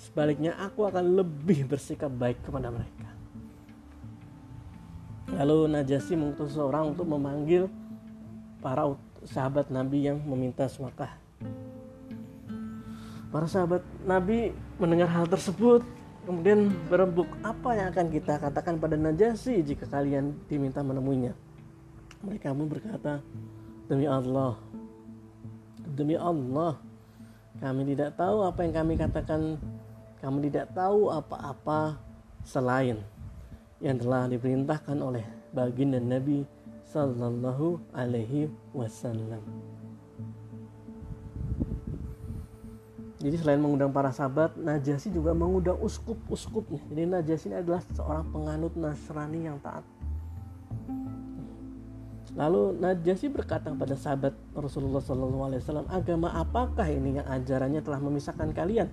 Sebaliknya 0.00 0.56
aku 0.56 0.88
akan 0.88 1.12
lebih 1.12 1.68
bersikap 1.68 2.08
baik 2.08 2.40
kepada 2.40 2.72
mereka. 2.72 3.12
Lalu 5.36 5.68
Najasyi 5.76 6.16
mengutus 6.16 6.56
seorang 6.56 6.96
untuk 6.96 7.04
memanggil 7.08 7.68
para 8.62 8.86
sahabat 9.26 9.68
Nabi 9.68 10.06
yang 10.06 10.22
meminta 10.22 10.70
suakah. 10.70 11.10
Para 13.34 13.50
sahabat 13.50 13.82
Nabi 14.06 14.54
mendengar 14.78 15.10
hal 15.10 15.26
tersebut 15.26 15.82
kemudian 16.22 16.70
berembuk 16.86 17.26
apa 17.42 17.74
yang 17.74 17.90
akan 17.90 18.06
kita 18.14 18.38
katakan 18.38 18.78
pada 18.78 18.94
Najasyi 18.94 19.66
jika 19.66 19.90
kalian 19.90 20.38
diminta 20.46 20.78
menemuinya. 20.80 21.34
Mereka 22.22 22.54
pun 22.54 22.70
berkata, 22.70 23.18
demi 23.90 24.06
Allah, 24.06 24.54
demi 25.82 26.14
Allah, 26.14 26.78
kami 27.58 27.82
tidak 27.90 28.14
tahu 28.14 28.46
apa 28.46 28.62
yang 28.62 28.74
kami 28.78 28.94
katakan. 28.94 29.58
Kami 30.22 30.38
tidak 30.46 30.70
tahu 30.70 31.10
apa-apa 31.10 31.98
selain 32.46 33.02
yang 33.82 33.98
telah 33.98 34.30
diperintahkan 34.30 34.94
oleh 35.02 35.26
baginda 35.50 35.98
Nabi 35.98 36.46
Sallallahu 36.92 37.80
Alaihi 37.96 38.52
Wasallam. 38.76 39.40
Jadi 43.22 43.38
selain 43.38 43.62
mengundang 43.62 43.94
para 43.94 44.10
sahabat, 44.10 44.58
Najasi 44.58 45.08
juga 45.14 45.32
mengundang 45.32 45.78
uskup-uskupnya. 45.80 46.82
Jadi 46.90 47.02
Najasi 47.06 47.44
ini 47.48 47.56
adalah 47.62 47.80
seorang 47.94 48.28
penganut 48.34 48.74
Nasrani 48.76 49.46
yang 49.46 49.62
taat 49.62 49.86
Lalu 52.32 52.80
Najasyi 52.80 53.28
berkata 53.28 53.68
kepada 53.68 53.92
sahabat 53.92 54.32
Rasulullah 54.56 55.04
SAW, 55.04 55.84
agama 55.92 56.32
apakah 56.32 56.88
ini 56.88 57.20
yang 57.20 57.28
ajarannya 57.28 57.84
telah 57.84 58.00
memisahkan 58.00 58.56
kalian 58.56 58.88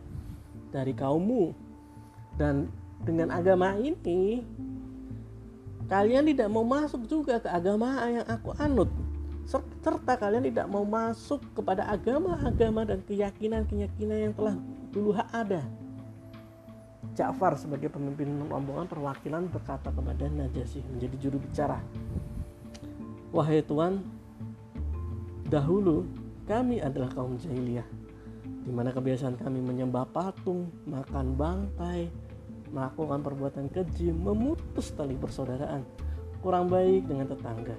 dari 0.75 0.91
kaummu? 0.91 1.55
Dan 2.35 2.67
dengan 3.07 3.31
agama 3.31 3.79
ini, 3.79 4.43
kalian 5.89 6.29
tidak 6.29 6.47
mau 6.53 6.61
masuk 6.63 7.09
juga 7.09 7.41
ke 7.41 7.49
agama 7.49 7.97
yang 8.07 8.25
aku 8.29 8.53
anut. 8.61 8.87
Serta 9.81 10.13
kalian 10.13 10.45
tidak 10.45 10.69
mau 10.69 10.85
masuk 10.85 11.41
kepada 11.57 11.89
agama-agama 11.89 12.85
dan 12.85 13.01
keyakinan-keyakinan 13.01 14.29
yang 14.29 14.33
telah 14.37 14.53
dulu 14.93 15.17
ada. 15.33 15.65
Ja'far 17.17 17.57
sebagai 17.57 17.89
pemimpin 17.89 18.29
rombongan 18.45 18.85
perwakilan 18.85 19.49
berkata 19.49 19.89
kepada 19.89 20.29
Najasyi 20.29 20.85
menjadi 20.87 21.15
juru 21.17 21.41
bicara 21.41 21.81
Wahai 23.29 23.61
Tuhan, 23.61 24.01
dahulu 25.53 26.09
kami 26.49 26.81
adalah 26.81 27.13
kaum 27.13 27.37
jahiliyah, 27.37 27.85
di 28.65 28.71
mana 28.73 28.89
kebiasaan 28.89 29.37
kami 29.37 29.61
menyembah 29.61 30.09
patung, 30.09 30.73
makan 30.89 31.37
bangkai, 31.37 32.09
melakukan 32.69 33.19
perbuatan 33.25 33.65
keji, 33.69 34.13
memutus 34.13 34.93
tali 34.93 35.17
persaudaraan, 35.17 35.85
kurang 36.41 36.69
baik 36.69 37.09
dengan 37.09 37.29
tetangga, 37.29 37.75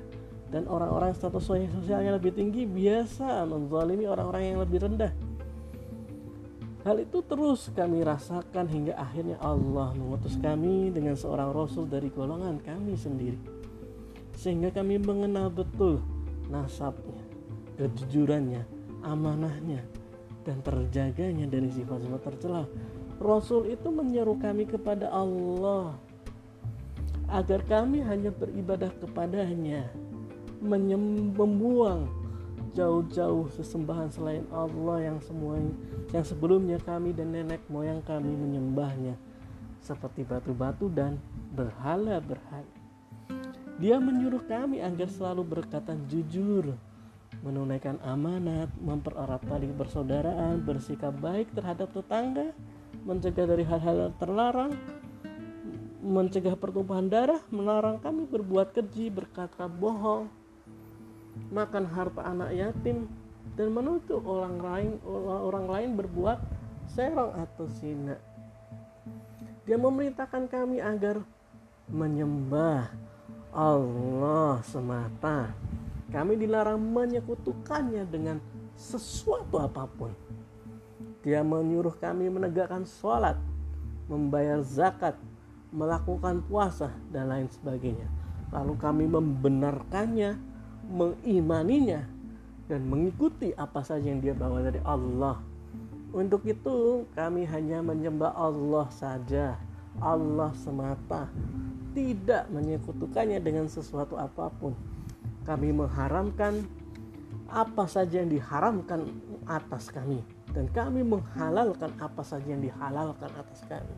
dan 0.50 0.66
orang-orang 0.66 1.14
status 1.14 1.47
sosialnya 1.47 2.18
lebih 2.18 2.35
tinggi 2.35 2.66
biasa 2.66 3.47
menzalimi 3.47 4.06
orang-orang 4.11 4.54
yang 4.54 4.59
lebih 4.62 4.82
rendah. 4.82 5.12
Hal 6.80 6.97
itu 6.97 7.20
terus 7.20 7.68
kami 7.76 8.00
rasakan 8.00 8.64
hingga 8.64 8.97
akhirnya 8.97 9.37
Allah 9.44 9.92
mengutus 9.92 10.40
kami 10.40 10.88
dengan 10.88 11.12
seorang 11.12 11.52
rasul 11.52 11.85
dari 11.85 12.09
golongan 12.09 12.56
kami 12.64 12.97
sendiri 12.97 13.61
sehingga 14.40 14.73
kami 14.73 14.97
mengenal 14.97 15.52
betul 15.52 16.00
nasabnya, 16.49 17.20
kejujurannya, 17.76 18.64
amanahnya 19.04 19.85
dan 20.49 20.64
terjaganya 20.64 21.44
dari 21.44 21.68
sifat-sifat 21.68 22.20
tercela. 22.25 22.64
Rasul 23.21 23.69
itu 23.69 23.93
menyeru 23.93 24.41
kami 24.41 24.65
kepada 24.65 25.12
Allah 25.12 25.93
agar 27.29 27.61
kami 27.69 28.00
hanya 28.00 28.33
beribadah 28.33 28.89
kepadanya, 28.97 29.93
membuang 30.65 32.09
jauh-jauh 32.73 33.53
sesembahan 33.55 34.09
selain 34.09 34.47
Allah 34.49 35.12
yang 35.12 35.19
semua 35.21 35.61
yang 36.17 36.25
sebelumnya 36.25 36.81
kami 36.81 37.12
dan 37.12 37.35
nenek 37.35 37.61
moyang 37.69 38.00
kami 38.03 38.33
menyembahnya 38.33 39.15
seperti 39.85 40.25
batu-batu 40.25 40.89
dan 40.89 41.21
berhala-berhala. 41.55 42.73
Dia 43.81 43.97
menyuruh 43.97 44.45
kami 44.45 44.81
agar 44.85 45.09
selalu 45.09 45.61
berkata 45.61 45.97
jujur, 46.09 46.77
menunaikan 47.41 47.97
amanat, 48.05 48.69
mempererat 48.77 49.41
tali 49.49 49.73
persaudaraan, 49.73 50.61
bersikap 50.61 51.17
baik 51.17 51.49
terhadap 51.57 51.89
tetangga, 51.97 52.53
mencegah 53.04 53.47
dari 53.49 53.64
hal-hal 53.64 54.12
terlarang, 54.21 54.76
mencegah 56.00 56.57
pertumpahan 56.57 57.09
darah, 57.09 57.40
melarang 57.52 58.00
kami 58.00 58.25
berbuat 58.25 58.73
keji, 58.73 59.12
berkata 59.12 59.69
bohong, 59.69 60.28
makan 61.52 61.85
harta 61.88 62.25
anak 62.25 62.50
yatim, 62.57 63.09
dan 63.57 63.69
menuntut 63.73 64.25
orang 64.25 64.57
lain 64.61 64.90
orang 65.26 65.66
lain 65.69 65.90
berbuat 65.97 66.38
serong 66.88 67.37
atau 67.37 67.69
zina. 67.69 68.16
Dia 69.69 69.76
memerintahkan 69.76 70.49
kami 70.50 70.80
agar 70.80 71.23
menyembah 71.87 72.90
Allah 73.54 74.62
semata. 74.66 75.54
Kami 76.11 76.35
dilarang 76.35 76.78
menyekutukannya 76.78 78.02
dengan 78.09 78.42
sesuatu 78.75 79.62
apa 79.62 79.87
pun. 79.87 80.11
Dia 81.21 81.45
menyuruh 81.45 81.93
kami 82.00 82.33
menegakkan 82.33 82.89
sholat, 82.89 83.37
membayar 84.09 84.65
zakat, 84.65 85.21
melakukan 85.69 86.41
puasa, 86.49 86.89
dan 87.12 87.29
lain 87.29 87.49
sebagainya. 87.53 88.09
Lalu 88.49 88.75
kami 88.81 89.05
membenarkannya, 89.05 90.41
mengimaninya, 90.89 92.09
dan 92.73 92.89
mengikuti 92.89 93.53
apa 93.53 93.85
saja 93.85 94.09
yang 94.09 94.25
dia 94.25 94.33
bawa 94.33 94.65
dari 94.65 94.81
Allah. 94.81 95.37
Untuk 96.17 96.49
itu, 96.49 97.05
kami 97.12 97.45
hanya 97.45 97.85
menyembah 97.85 98.33
Allah 98.33 98.89
saja, 98.89 99.61
Allah 100.00 100.57
semata, 100.57 101.29
tidak 101.93 102.49
menyekutukannya 102.49 103.45
dengan 103.45 103.69
sesuatu 103.69 104.17
apa 104.17 104.49
pun. 104.57 104.73
Kami 105.45 105.69
mengharamkan 105.69 106.65
apa 107.53 107.85
saja 107.85 108.25
yang 108.25 108.33
diharamkan 108.33 109.05
atas 109.45 109.91
kami 109.93 110.23
dan 110.50 110.66
kami 110.75 111.07
menghalalkan 111.07 111.95
apa 112.02 112.23
saja 112.26 112.47
yang 112.50 112.62
dihalalkan 112.62 113.30
atas 113.38 113.62
kami. 113.71 113.95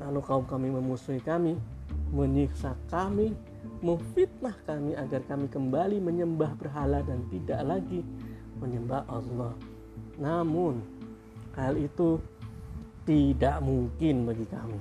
Lalu 0.00 0.20
kaum 0.24 0.44
kami 0.48 0.72
memusuhi 0.72 1.20
kami, 1.20 1.60
menyiksa 2.10 2.72
kami, 2.88 3.36
memfitnah 3.84 4.56
kami 4.64 4.96
agar 4.96 5.20
kami 5.28 5.46
kembali 5.52 6.00
menyembah 6.00 6.56
berhala 6.56 7.04
dan 7.04 7.24
tidak 7.28 7.60
lagi 7.64 8.00
menyembah 8.56 9.04
Allah. 9.08 9.52
Namun 10.16 10.80
hal 11.56 11.76
itu 11.76 12.20
tidak 13.04 13.60
mungkin 13.60 14.24
bagi 14.28 14.46
kami 14.48 14.80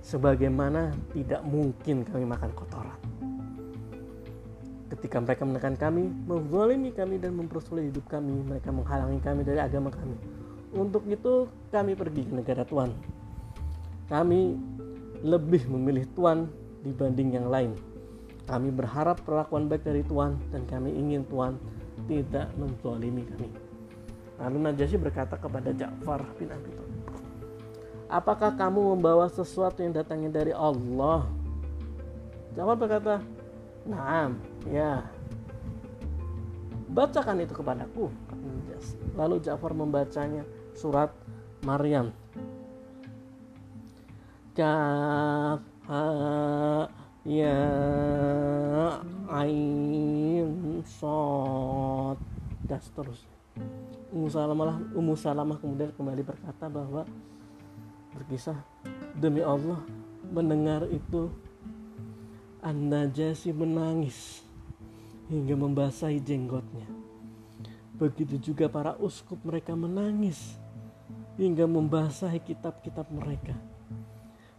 sebagaimana 0.00 0.90
tidak 1.12 1.42
mungkin 1.44 2.02
kami 2.02 2.24
makan 2.24 2.50
kotoran. 2.56 3.09
Ketika 4.90 5.22
mereka 5.22 5.46
menekan 5.46 5.78
kami, 5.78 6.10
menzalimi 6.26 6.90
kami 6.90 7.22
dan 7.22 7.38
mempersulit 7.38 7.94
hidup 7.94 8.10
kami, 8.10 8.42
mereka 8.42 8.74
menghalangi 8.74 9.22
kami 9.22 9.46
dari 9.46 9.62
agama 9.62 9.94
kami. 9.94 10.18
Untuk 10.74 11.06
itu 11.06 11.46
kami 11.70 11.94
pergi 11.94 12.26
ke 12.26 12.32
negara 12.34 12.66
Tuhan. 12.66 12.90
Kami 14.10 14.58
lebih 15.22 15.70
memilih 15.70 16.10
Tuhan 16.18 16.50
dibanding 16.82 17.38
yang 17.38 17.46
lain. 17.46 17.78
Kami 18.50 18.74
berharap 18.74 19.22
perlakuan 19.22 19.70
baik 19.70 19.86
dari 19.86 20.02
Tuhan 20.02 20.34
dan 20.50 20.66
kami 20.66 20.90
ingin 20.90 21.22
Tuhan 21.30 21.54
tidak 22.10 22.50
menzalimi 22.58 23.22
kami. 23.30 23.46
Lalu 24.42 24.58
Najasyi 24.58 24.98
berkata 24.98 25.38
kepada 25.38 25.70
Ja'far 25.70 26.26
bin 26.34 26.50
Abi 26.50 26.70
Thalib, 26.74 26.98
Apakah 28.10 28.58
kamu 28.58 28.98
membawa 28.98 29.30
sesuatu 29.30 29.86
yang 29.86 29.94
datangnya 29.94 30.42
dari 30.42 30.50
Allah? 30.50 31.30
Jawab 32.58 32.82
berkata, 32.82 33.22
Nah, 33.88 34.32
ya. 34.68 35.06
Bacakan 36.90 37.40
itu 37.40 37.54
kepadaku. 37.54 38.10
Lalu 39.14 39.40
Ja'far 39.44 39.72
membacanya 39.76 40.42
surat 40.74 41.12
Maryam. 41.62 42.10
Kaf 44.56 45.62
ha 45.86 46.04
ya 47.22 47.60
ain 49.30 50.82
sod 50.82 52.18
dan 52.66 52.80
seterusnya. 52.82 53.30
Ummu 54.10 54.26
Salamah, 54.26 54.80
Ummu 54.96 55.14
Salamah 55.14 55.56
kemudian 55.62 55.94
kembali 55.94 56.22
berkata 56.26 56.66
bahwa 56.66 57.06
berkisah 58.16 58.58
demi 59.14 59.38
Allah 59.38 59.78
mendengar 60.26 60.86
itu 60.90 61.30
An-Najasi 62.60 63.52
menangis 63.56 64.44
hingga 65.32 65.56
membasahi 65.56 66.20
jenggotnya. 66.20 66.84
Begitu 67.96 68.40
juga 68.40 68.68
para 68.68 68.96
uskup 69.00 69.40
mereka 69.44 69.76
menangis 69.76 70.56
hingga 71.36 71.64
membasahi 71.64 72.40
kitab-kitab 72.44 73.08
mereka. 73.12 73.56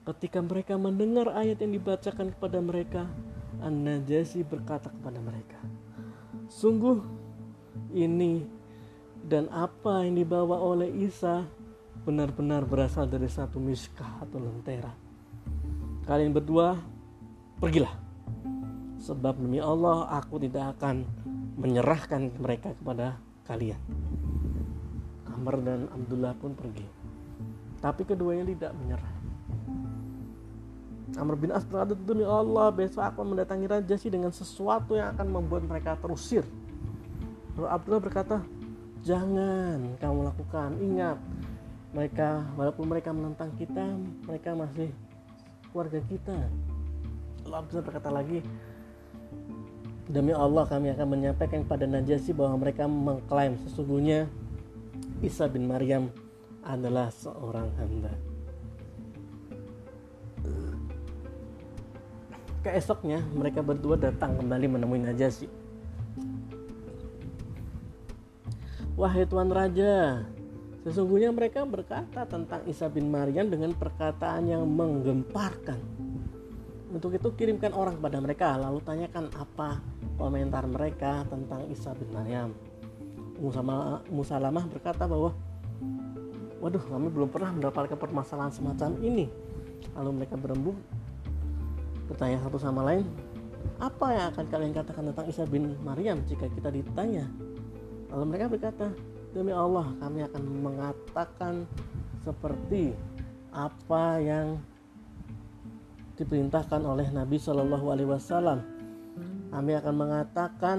Ketika 0.02 0.42
mereka 0.42 0.78
mendengar 0.82 1.30
ayat 1.34 1.62
yang 1.62 1.78
dibacakan 1.78 2.34
kepada 2.34 2.58
mereka, 2.58 3.06
An-Najasi 3.62 4.42
berkata 4.46 4.90
kepada 4.90 5.22
mereka, 5.22 5.62
"Sungguh 6.50 7.06
ini 7.94 8.42
dan 9.22 9.48
apa 9.54 10.02
yang 10.02 10.18
dibawa 10.18 10.58
oleh 10.58 10.90
Isa 11.06 11.46
benar-benar 12.02 12.66
berasal 12.66 13.06
dari 13.06 13.30
satu 13.30 13.62
miskah 13.62 14.26
atau 14.26 14.42
lentera. 14.42 14.90
Kalian 16.10 16.34
berdua 16.34 16.82
pergilah. 17.62 17.94
Sebab 19.02 19.38
demi 19.38 19.62
Allah 19.62 20.10
aku 20.18 20.42
tidak 20.42 20.78
akan 20.78 21.06
menyerahkan 21.62 22.34
mereka 22.42 22.74
kepada 22.74 23.22
kalian. 23.46 23.78
Amr 25.30 25.62
dan 25.62 25.86
Abdullah 25.94 26.34
pun 26.38 26.58
pergi. 26.58 26.86
Tapi 27.78 28.02
keduanya 28.06 28.46
tidak 28.50 28.74
menyerah. 28.78 29.14
Amr 31.22 31.36
bin 31.38 31.52
As 31.54 31.68
berkata 31.68 31.94
demi 31.94 32.26
Allah 32.26 32.74
besok 32.74 33.04
aku 33.04 33.22
mendatangi 33.22 33.68
raja 33.70 33.96
sih 34.00 34.10
dengan 34.10 34.34
sesuatu 34.34 34.98
yang 34.98 35.14
akan 35.14 35.28
membuat 35.30 35.66
mereka 35.70 35.94
terusir. 36.02 36.42
Lalu 37.58 37.68
Abdullah 37.68 38.02
berkata, 38.02 38.38
jangan 39.04 39.98
kamu 40.00 40.20
lakukan. 40.24 40.70
Ingat, 40.80 41.18
mereka 41.92 42.48
walaupun 42.56 42.88
mereka 42.88 43.12
menentang 43.12 43.52
kita 43.60 43.84
mereka 44.24 44.56
masih 44.56 44.90
keluarga 45.72 46.00
kita 46.08 46.38
Bisa 47.46 47.80
berkata 47.80 48.12
lagi 48.12 48.44
demi 50.12 50.36
Allah 50.36 50.68
kami 50.68 50.92
akan 50.92 51.08
menyampaikan 51.08 51.64
kepada 51.64 51.88
Najasi 51.88 52.36
bahwa 52.36 52.60
mereka 52.60 52.84
mengklaim 52.84 53.56
sesungguhnya 53.64 54.28
Isa 55.24 55.48
bin 55.48 55.72
Maryam 55.72 56.12
adalah 56.68 57.08
seorang 57.16 57.72
hamba 57.80 58.12
keesoknya 62.62 63.24
mereka 63.32 63.64
berdua 63.64 63.96
datang 63.96 64.36
kembali 64.36 64.68
menemui 64.78 65.00
Najasi 65.00 65.48
Wahai 69.00 69.26
Tuan 69.26 69.50
Raja, 69.50 70.28
Sesungguhnya 70.82 71.30
mereka 71.30 71.62
berkata 71.62 72.26
tentang 72.26 72.66
Isa 72.66 72.90
bin 72.90 73.14
Maryam 73.14 73.54
dengan 73.54 73.70
perkataan 73.78 74.50
yang 74.50 74.66
menggemparkan. 74.66 75.78
Untuk 76.92 77.16
itu 77.16 77.32
kirimkan 77.32 77.72
orang 77.72 77.96
kepada 77.96 78.20
mereka 78.20 78.60
lalu 78.60 78.84
tanyakan 78.84 79.32
apa 79.40 79.80
komentar 80.20 80.68
mereka 80.68 81.24
tentang 81.32 81.64
Isa 81.72 81.96
bin 81.96 82.12
Maryam. 82.12 82.52
Musalamah 84.12 84.68
berkata 84.68 85.08
bahwa 85.08 85.32
waduh 86.60 86.84
kami 86.84 87.08
belum 87.10 87.32
pernah 87.32 87.56
mendapatkan 87.56 87.96
permasalahan 87.96 88.52
semacam 88.52 89.00
ini. 89.00 89.32
Lalu 89.96 90.10
mereka 90.22 90.36
berembuk 90.36 90.76
bertanya 92.12 92.44
satu 92.44 92.60
sama 92.60 92.84
lain 92.84 93.08
apa 93.80 94.08
yang 94.14 94.26
akan 94.36 94.46
kalian 94.52 94.74
katakan 94.76 95.04
tentang 95.10 95.28
Isa 95.32 95.44
bin 95.48 95.74
Maryam 95.82 96.20
jika 96.28 96.52
kita 96.52 96.70
ditanya 96.70 97.26
lalu 98.12 98.24
mereka 98.36 98.46
berkata 98.52 98.88
demi 99.32 99.56
Allah 99.56 99.88
kami 100.04 100.28
akan 100.28 100.44
mengatakan 100.60 101.64
seperti 102.22 102.92
apa 103.56 104.20
yang 104.20 104.60
diperintahkan 106.22 106.86
oleh 106.86 107.10
Nabi 107.10 107.42
Shallallahu 107.42 107.86
Alaihi 107.90 108.10
Wasallam. 108.10 108.62
Kami 109.50 109.72
akan 109.76 109.96
mengatakan 109.98 110.78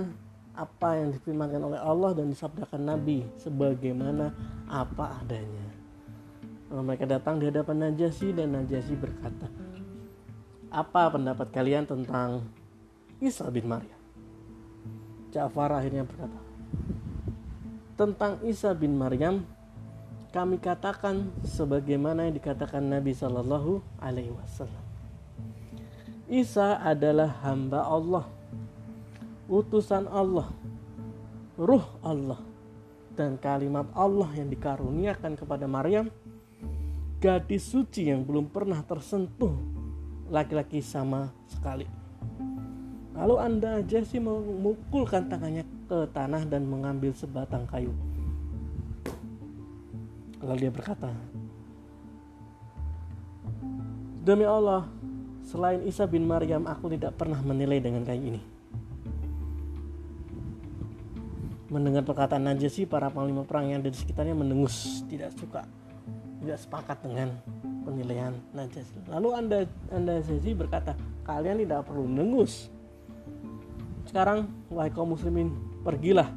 apa 0.54 1.00
yang 1.00 1.10
difirmankan 1.12 1.60
oleh 1.60 1.80
Allah 1.80 2.14
dan 2.14 2.30
disabdakan 2.30 2.80
Nabi 2.86 3.26
sebagaimana 3.40 4.32
apa 4.70 5.18
adanya. 5.20 5.66
Lalu 6.72 6.82
mereka 6.88 7.04
datang 7.04 7.36
di 7.42 7.50
hadapan 7.50 7.90
Najasi 7.90 8.32
dan 8.32 8.56
Najasi 8.56 8.94
berkata, 8.96 9.48
"Apa 10.72 11.12
pendapat 11.12 11.52
kalian 11.52 11.84
tentang 11.84 12.48
Isa 13.20 13.48
bin 13.52 13.68
Maryam?" 13.68 14.00
Ja'far 15.32 15.72
akhirnya 15.72 16.04
berkata, 16.04 16.40
"Tentang 17.96 18.40
Isa 18.44 18.72
bin 18.72 18.96
Maryam, 18.96 19.44
kami 20.32 20.56
katakan 20.56 21.28
sebagaimana 21.44 22.24
yang 22.24 22.36
dikatakan 22.40 22.80
Nabi 22.80 23.12
Shallallahu 23.12 23.84
alaihi 24.00 24.32
wasallam. 24.32 24.81
Isa 26.32 26.80
adalah 26.80 27.28
hamba 27.44 27.84
Allah." 27.84 28.24
utusan 29.52 30.08
Allah, 30.08 30.48
ruh 31.60 31.84
Allah, 32.00 32.40
dan 33.12 33.36
kalimat 33.36 33.84
Allah 33.92 34.32
yang 34.32 34.48
dikaruniakan 34.48 35.36
kepada 35.36 35.68
Maryam, 35.68 36.08
gadis 37.20 37.68
suci 37.68 38.08
yang 38.08 38.24
belum 38.24 38.48
pernah 38.48 38.80
tersentuh 38.80 39.52
laki-laki 40.32 40.80
sama 40.80 41.28
sekali. 41.52 41.84
Lalu 43.12 43.36
Anda 43.36 43.84
Jesse 43.84 44.16
memukulkan 44.16 45.28
tangannya 45.28 45.68
ke 45.84 46.08
tanah 46.16 46.48
dan 46.48 46.64
mengambil 46.64 47.12
sebatang 47.12 47.68
kayu. 47.68 47.92
Lalu 50.40 50.64
dia 50.64 50.72
berkata, 50.72 51.12
Demi 54.24 54.48
Allah, 54.48 54.88
selain 55.52 55.84
Isa 55.84 56.08
bin 56.08 56.24
Maryam, 56.24 56.64
aku 56.64 56.88
tidak 56.96 57.20
pernah 57.20 57.36
menilai 57.44 57.84
dengan 57.84 58.08
kayu 58.08 58.32
ini. 58.32 58.42
mendengar 61.72 62.04
perkataan 62.04 62.44
Najasi 62.44 62.84
para 62.84 63.08
panglima 63.08 63.48
perang 63.48 63.72
yang 63.72 63.80
ada 63.80 63.88
di 63.88 63.96
sekitarnya 63.96 64.36
mendengus 64.36 65.00
tidak 65.08 65.32
suka 65.32 65.64
tidak 66.44 66.60
sepakat 66.60 67.00
dengan 67.00 67.32
penilaian 67.88 68.36
Najasi 68.52 69.08
lalu 69.08 69.28
anda 69.32 69.58
anda 69.88 70.20
Najasi 70.20 70.52
berkata 70.52 70.92
kalian 71.24 71.64
tidak 71.64 71.88
perlu 71.88 72.04
mendengus. 72.04 72.68
Sekarang 74.04 74.50
wahai 74.68 74.92
kaum 74.92 75.16
muslimin 75.16 75.54
pergilah. 75.80 76.28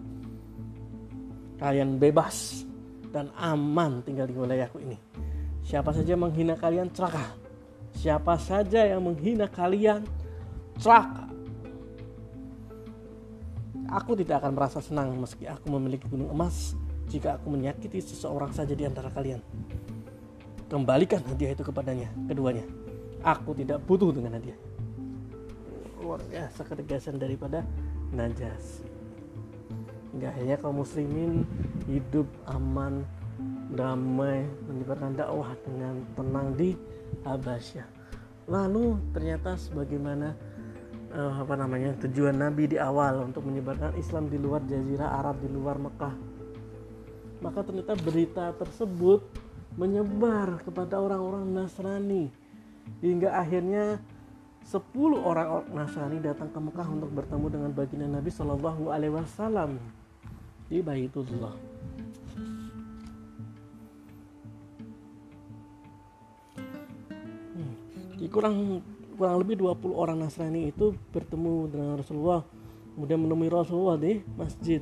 Kalian 1.60 1.97
bebas 1.99 2.63
dan 3.10 3.34
aman 3.36 4.06
tinggal 4.06 4.30
di 4.30 4.36
wilayahku 4.38 4.78
ini. 4.80 4.95
Siapa 5.65 5.91
saja 5.91 6.13
menghina 6.13 6.54
kalian 6.56 6.93
celaka 6.93 7.34
siapa 7.95 8.36
saja 8.38 8.84
yang 8.84 9.01
menghina 9.01 9.47
kalian 9.47 10.03
celaka 10.77 11.25
Aku 13.86 14.17
tidak 14.17 14.41
akan 14.41 14.58
merasa 14.58 14.81
senang 14.81 15.13
meski 15.13 15.45
aku 15.45 15.69
memiliki 15.69 16.10
gunung 16.10 16.34
emas 16.34 16.73
jika 17.05 17.38
aku 17.38 17.53
menyakiti 17.53 18.01
seseorang 18.01 18.49
saja 18.49 18.73
di 18.73 18.81
antara 18.81 19.13
kalian. 19.13 19.38
Kembalikan 20.65 21.21
hadiah 21.21 21.53
itu 21.53 21.62
kepadanya, 21.62 22.10
keduanya. 22.25 22.65
Aku 23.21 23.53
tidak 23.53 23.86
butuh 23.86 24.10
dengan 24.10 24.41
hadiah. 24.41 24.58
Luar 26.01 26.17
biasa 26.25 26.65
ketegasan 26.65 27.21
daripada 27.21 27.62
Najas. 28.10 28.81
Hingga 30.12 30.34
akhirnya 30.34 30.58
kaum 30.58 30.81
muslimin 30.81 31.45
hidup 31.86 32.25
aman, 32.49 33.05
damai, 33.69 34.49
menyebarkan 34.65 35.13
dakwah 35.13 35.53
dengan 35.62 36.01
tenang 36.17 36.58
di 36.58 36.73
Habasyah. 37.25 37.88
Lalu 38.45 39.01
ternyata 39.11 39.57
sebagaimana 39.57 40.38
uh, 41.11 41.33
apa 41.41 41.57
namanya 41.57 41.97
tujuan 42.05 42.38
Nabi 42.38 42.69
di 42.69 42.77
awal 42.77 43.25
untuk 43.25 43.49
menyebarkan 43.49 43.97
Islam 43.97 44.29
di 44.29 44.38
luar 44.38 44.61
Jazirah 44.63 45.17
Arab 45.17 45.41
di 45.41 45.49
luar 45.49 45.81
Mekah 45.81 46.35
maka 47.45 47.61
ternyata 47.61 47.93
berita 47.99 48.45
tersebut 48.55 49.21
menyebar 49.77 50.63
kepada 50.63 50.97
orang-orang 50.97 51.45
Nasrani 51.51 52.31
hingga 53.05 53.38
akhirnya 53.38 54.01
10 54.65 54.81
orang 55.21 55.67
Nasrani 55.69 56.17
datang 56.23 56.49
ke 56.49 56.57
Mekah 56.57 56.88
untuk 56.89 57.11
bertemu 57.13 57.47
dengan 57.53 57.69
baginda 57.69 58.07
Nabi 58.09 58.33
Shallallahu 58.33 58.89
Alaihi 58.89 59.13
Wasallam 59.13 59.77
di 60.65 60.81
Baitullah. 60.81 61.74
Kurang 68.27 68.83
kurang 69.15 69.35
lebih 69.39 69.63
20 69.63 69.95
orang 69.95 70.17
Nasrani 70.19 70.69
itu 70.69 70.91
bertemu 71.15 71.71
dengan 71.71 71.95
Rasulullah 71.95 72.43
kemudian 72.95 73.19
menemui 73.19 73.51
Rasulullah 73.51 73.99
di 73.99 74.23
masjid. 74.39 74.79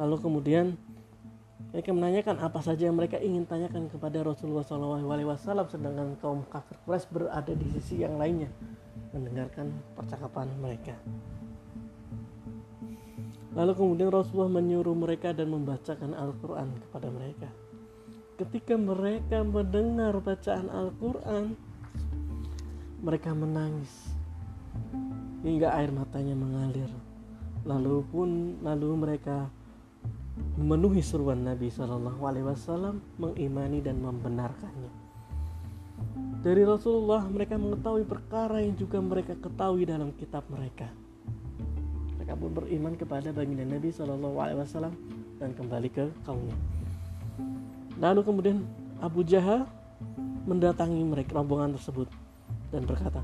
Lalu 0.00 0.16
kemudian 0.20 0.66
mereka 1.72 1.90
menanyakan 1.96 2.36
apa 2.44 2.60
saja 2.60 2.88
yang 2.88 2.96
mereka 3.00 3.16
ingin 3.16 3.48
tanyakan 3.48 3.88
kepada 3.88 4.20
Rasulullah 4.20 4.60
SAW 4.60 5.72
sedangkan 5.72 6.20
kaum 6.20 6.44
kafir 6.48 6.76
Quraisy 6.84 7.08
berada 7.08 7.52
di 7.52 7.66
sisi 7.72 8.04
yang 8.04 8.20
lainnya 8.20 8.52
mendengarkan 9.16 9.72
percakapan 9.96 10.52
mereka. 10.60 10.96
Lalu 13.52 13.72
kemudian 13.76 14.08
Rasulullah 14.08 14.52
menyuruh 14.52 14.96
mereka 14.96 15.36
dan 15.36 15.52
membacakan 15.52 16.16
Al-Quran 16.16 16.72
kepada 16.88 17.08
mereka. 17.12 17.48
Ketika 18.40 18.80
mereka 18.80 19.44
mendengar 19.44 20.16
bacaan 20.24 20.72
Al-Quran 20.72 21.52
mereka 23.02 23.34
menangis 23.34 23.90
hingga 25.42 25.74
air 25.74 25.90
matanya 25.90 26.38
mengalir. 26.38 26.86
Lalu 27.66 28.06
pun 28.06 28.28
lalu 28.62 28.94
mereka 28.94 29.50
memenuhi 30.54 31.02
seruan 31.02 31.42
Nabi 31.42 31.66
Shallallahu 31.66 32.22
Alaihi 32.22 32.46
Wasallam 32.46 33.02
mengimani 33.18 33.82
dan 33.82 33.98
membenarkannya. 33.98 34.90
Dari 36.42 36.62
Rasulullah 36.62 37.26
mereka 37.26 37.58
mengetahui 37.58 38.06
perkara 38.06 38.62
yang 38.62 38.78
juga 38.78 38.98
mereka 39.02 39.34
ketahui 39.34 39.82
dalam 39.82 40.14
kitab 40.14 40.46
mereka. 40.46 40.86
Mereka 42.18 42.38
pun 42.38 42.50
beriman 42.54 42.94
kepada 42.94 43.34
baginda 43.34 43.66
Nabi 43.66 43.90
Shallallahu 43.90 44.38
Alaihi 44.38 44.62
Wasallam 44.62 44.94
dan 45.42 45.50
kembali 45.58 45.90
ke 45.90 46.06
kaumnya. 46.22 46.54
Lalu 47.98 48.20
kemudian 48.22 48.58
Abu 49.02 49.26
Jahal 49.26 49.66
mendatangi 50.46 51.02
mereka 51.02 51.38
rombongan 51.38 51.74
tersebut 51.78 52.21
dan 52.72 52.88
berkata, 52.88 53.20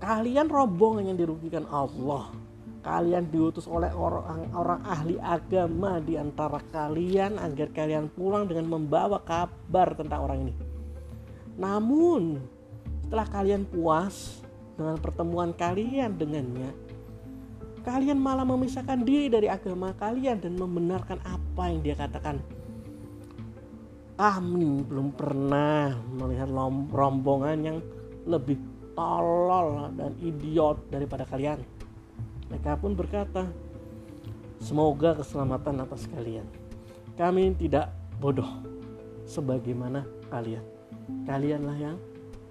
"Kalian 0.00 0.48
rombongan 0.48 1.12
yang 1.12 1.18
dirugikan 1.20 1.68
Allah. 1.68 2.32
Kalian 2.82 3.30
diutus 3.30 3.70
oleh 3.70 3.94
orang-orang 3.94 4.82
ahli 4.82 5.14
agama 5.22 6.02
di 6.02 6.18
antara 6.18 6.58
kalian 6.74 7.38
agar 7.38 7.70
kalian 7.70 8.10
pulang 8.10 8.50
dengan 8.50 8.74
membawa 8.74 9.22
kabar 9.22 9.94
tentang 9.94 10.26
orang 10.26 10.50
ini. 10.50 10.54
Namun, 11.54 12.42
setelah 13.06 13.28
kalian 13.30 13.62
puas 13.70 14.42
dengan 14.74 14.98
pertemuan 14.98 15.54
kalian 15.54 16.18
dengannya, 16.18 16.74
kalian 17.86 18.18
malah 18.18 18.42
memisahkan 18.42 19.06
diri 19.06 19.30
dari 19.30 19.46
agama 19.46 19.94
kalian 19.94 20.42
dan 20.42 20.58
membenarkan 20.58 21.22
apa 21.22 21.62
yang 21.70 21.86
dia 21.86 21.94
katakan." 21.94 22.42
kami 24.22 24.86
belum 24.86 25.18
pernah 25.18 25.98
melihat 26.14 26.46
rombongan 26.92 27.58
yang 27.64 27.78
lebih 28.28 28.58
tolol 28.92 29.90
dan 29.96 30.14
idiot 30.20 30.78
daripada 30.92 31.26
kalian. 31.26 31.60
Mereka 32.52 32.78
pun 32.78 32.92
berkata, 32.92 33.48
semoga 34.60 35.16
keselamatan 35.16 35.82
atas 35.82 36.04
kalian. 36.12 36.44
Kami 37.16 37.56
tidak 37.56 37.90
bodoh 38.20 38.48
sebagaimana 39.24 40.04
kalian. 40.28 40.64
Kalianlah 41.24 41.76
yang 41.76 41.96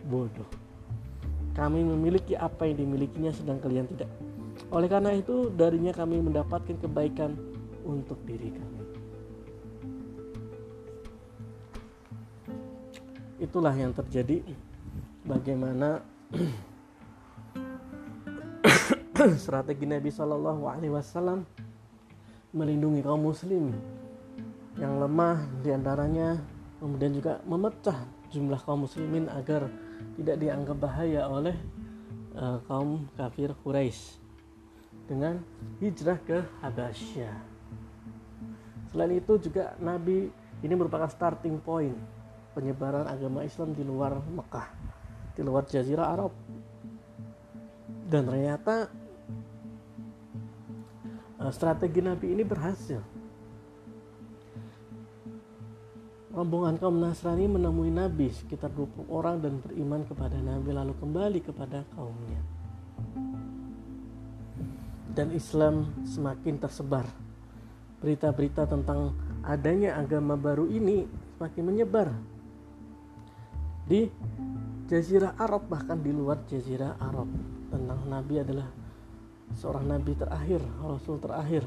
bodoh. 0.09 0.47
Kami 1.51 1.83
memiliki 1.83 2.33
apa 2.33 2.65
yang 2.65 2.79
dimilikinya 2.87 3.31
sedang 3.35 3.59
kalian 3.59 3.87
tidak. 3.91 4.09
Oleh 4.71 4.87
karena 4.87 5.11
itu 5.15 5.51
darinya 5.51 5.91
kami 5.91 6.23
mendapatkan 6.23 6.79
kebaikan 6.79 7.35
untuk 7.83 8.17
diri 8.23 8.55
kami. 8.55 8.81
Itulah 13.41 13.73
yang 13.73 13.91
terjadi 13.91 14.45
bagaimana 15.25 16.01
strategi 19.41 19.85
Nabi 19.85 20.09
Shallallahu 20.09 20.63
Alaihi 20.65 20.93
Wasallam 20.93 21.45
melindungi 22.51 23.05
kaum 23.05 23.21
muslim 23.21 23.69
yang 24.79 24.97
lemah 24.97 25.45
di 25.61 25.69
antaranya 25.69 26.41
kemudian 26.81 27.13
juga 27.13 27.37
memecah 27.45 28.01
jumlah 28.33 28.57
kaum 28.65 28.89
muslimin 28.89 29.29
agar 29.29 29.69
tidak 30.17 30.41
dianggap 30.41 30.77
bahaya 30.81 31.29
oleh 31.29 31.53
uh, 32.33 32.57
kaum 32.65 33.05
kafir 33.13 33.53
Quraisy 33.61 34.17
dengan 35.05 35.43
hijrah 35.83 36.17
ke 36.23 36.39
Habasyah. 36.63 37.35
Selain 38.89 39.13
itu 39.13 39.37
juga 39.37 39.77
Nabi 39.77 40.33
ini 40.65 40.73
merupakan 40.73 41.07
starting 41.07 41.61
point 41.61 41.95
penyebaran 42.57 43.07
agama 43.07 43.45
Islam 43.45 43.71
di 43.71 43.85
luar 43.85 44.19
Mekah 44.19 44.80
di 45.35 45.41
luar 45.41 45.63
jazirah 45.67 46.11
Arab 46.11 46.33
dan 48.11 48.27
ternyata 48.27 48.91
uh, 51.39 51.51
strategi 51.55 52.03
Nabi 52.03 52.35
ini 52.35 52.43
berhasil. 52.43 52.99
Rombongan 56.31 56.79
kaum 56.79 56.95
Nasrani 56.99 57.47
menemui 57.47 57.91
Nabi 57.91 58.31
sekitar 58.31 58.71
20 58.71 59.11
orang 59.11 59.43
dan 59.43 59.59
beriman 59.59 60.07
kepada 60.07 60.39
Nabi 60.39 60.71
lalu 60.71 60.95
kembali 60.95 61.39
kepada 61.43 61.83
kaumnya. 61.91 62.39
Dan 65.11 65.35
Islam 65.35 65.91
semakin 66.07 66.55
tersebar. 66.55 67.03
Berita-berita 67.99 68.63
tentang 68.63 69.11
adanya 69.43 69.99
agama 69.99 70.39
baru 70.39 70.71
ini 70.71 71.03
semakin 71.35 71.63
menyebar 71.67 72.15
di 73.91 74.07
Jazirah 74.91 75.39
Arab 75.39 75.71
bahkan 75.71 75.95
di 76.03 76.11
luar 76.11 76.43
Jazirah 76.51 76.99
Arab 76.99 77.31
tentang 77.71 77.95
Nabi 78.11 78.43
adalah 78.43 78.67
seorang 79.55 79.87
Nabi 79.87 80.11
terakhir, 80.19 80.59
Rasul 80.83 81.15
terakhir. 81.15 81.63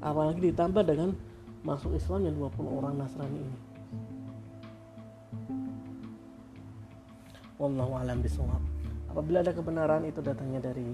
Apalagi 0.00 0.48
ditambah 0.48 0.80
dengan 0.80 1.12
masuk 1.60 1.92
Islamnya 1.92 2.32
20 2.32 2.56
orang 2.72 2.96
Nasrani 2.96 3.44
ini. 3.44 3.58
Wallahu 7.60 7.92
alam 8.00 8.24
bisawab. 8.24 8.64
Apabila 9.12 9.44
ada 9.44 9.52
kebenaran 9.52 10.08
itu 10.08 10.24
datangnya 10.24 10.72
dari 10.72 10.88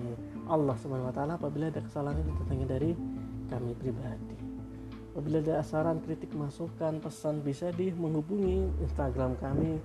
Allah 0.50 0.74
Subhanahu 0.74 1.06
wa 1.06 1.14
taala, 1.14 1.38
apabila 1.38 1.70
ada 1.70 1.86
kesalahan 1.86 2.18
itu 2.18 2.34
datangnya 2.42 2.66
dari 2.74 2.90
kami 3.46 3.78
pribadi. 3.78 4.34
Apabila 5.14 5.38
ada 5.38 5.62
saran, 5.62 6.02
kritik, 6.02 6.34
masukan, 6.34 6.98
pesan 6.98 7.46
bisa 7.46 7.70
di 7.70 7.94
menghubungi 7.94 8.82
Instagram 8.82 9.38
kami 9.38 9.78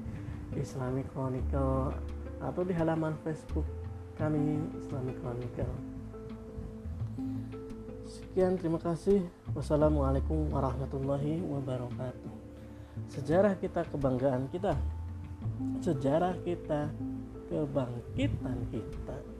Islamic 0.60 1.08
Chronicle 1.16 1.96
atau 2.42 2.62
di 2.66 2.74
halaman 2.76 3.16
Facebook 3.24 3.64
kami 4.20 4.60
Islamic 4.76 5.16
Chronicle. 5.24 5.76
Sekian 8.12 8.60
terima 8.60 8.80
kasih. 8.80 9.24
Wassalamualaikum 9.56 10.52
warahmatullahi 10.52 11.40
wabarakatuh. 11.48 12.34
Sejarah 13.08 13.56
kita 13.56 13.88
kebanggaan 13.88 14.52
kita. 14.52 14.76
Sejarah 15.80 16.36
kita 16.44 16.92
kebangkitan 17.48 18.58
kita. 18.68 19.31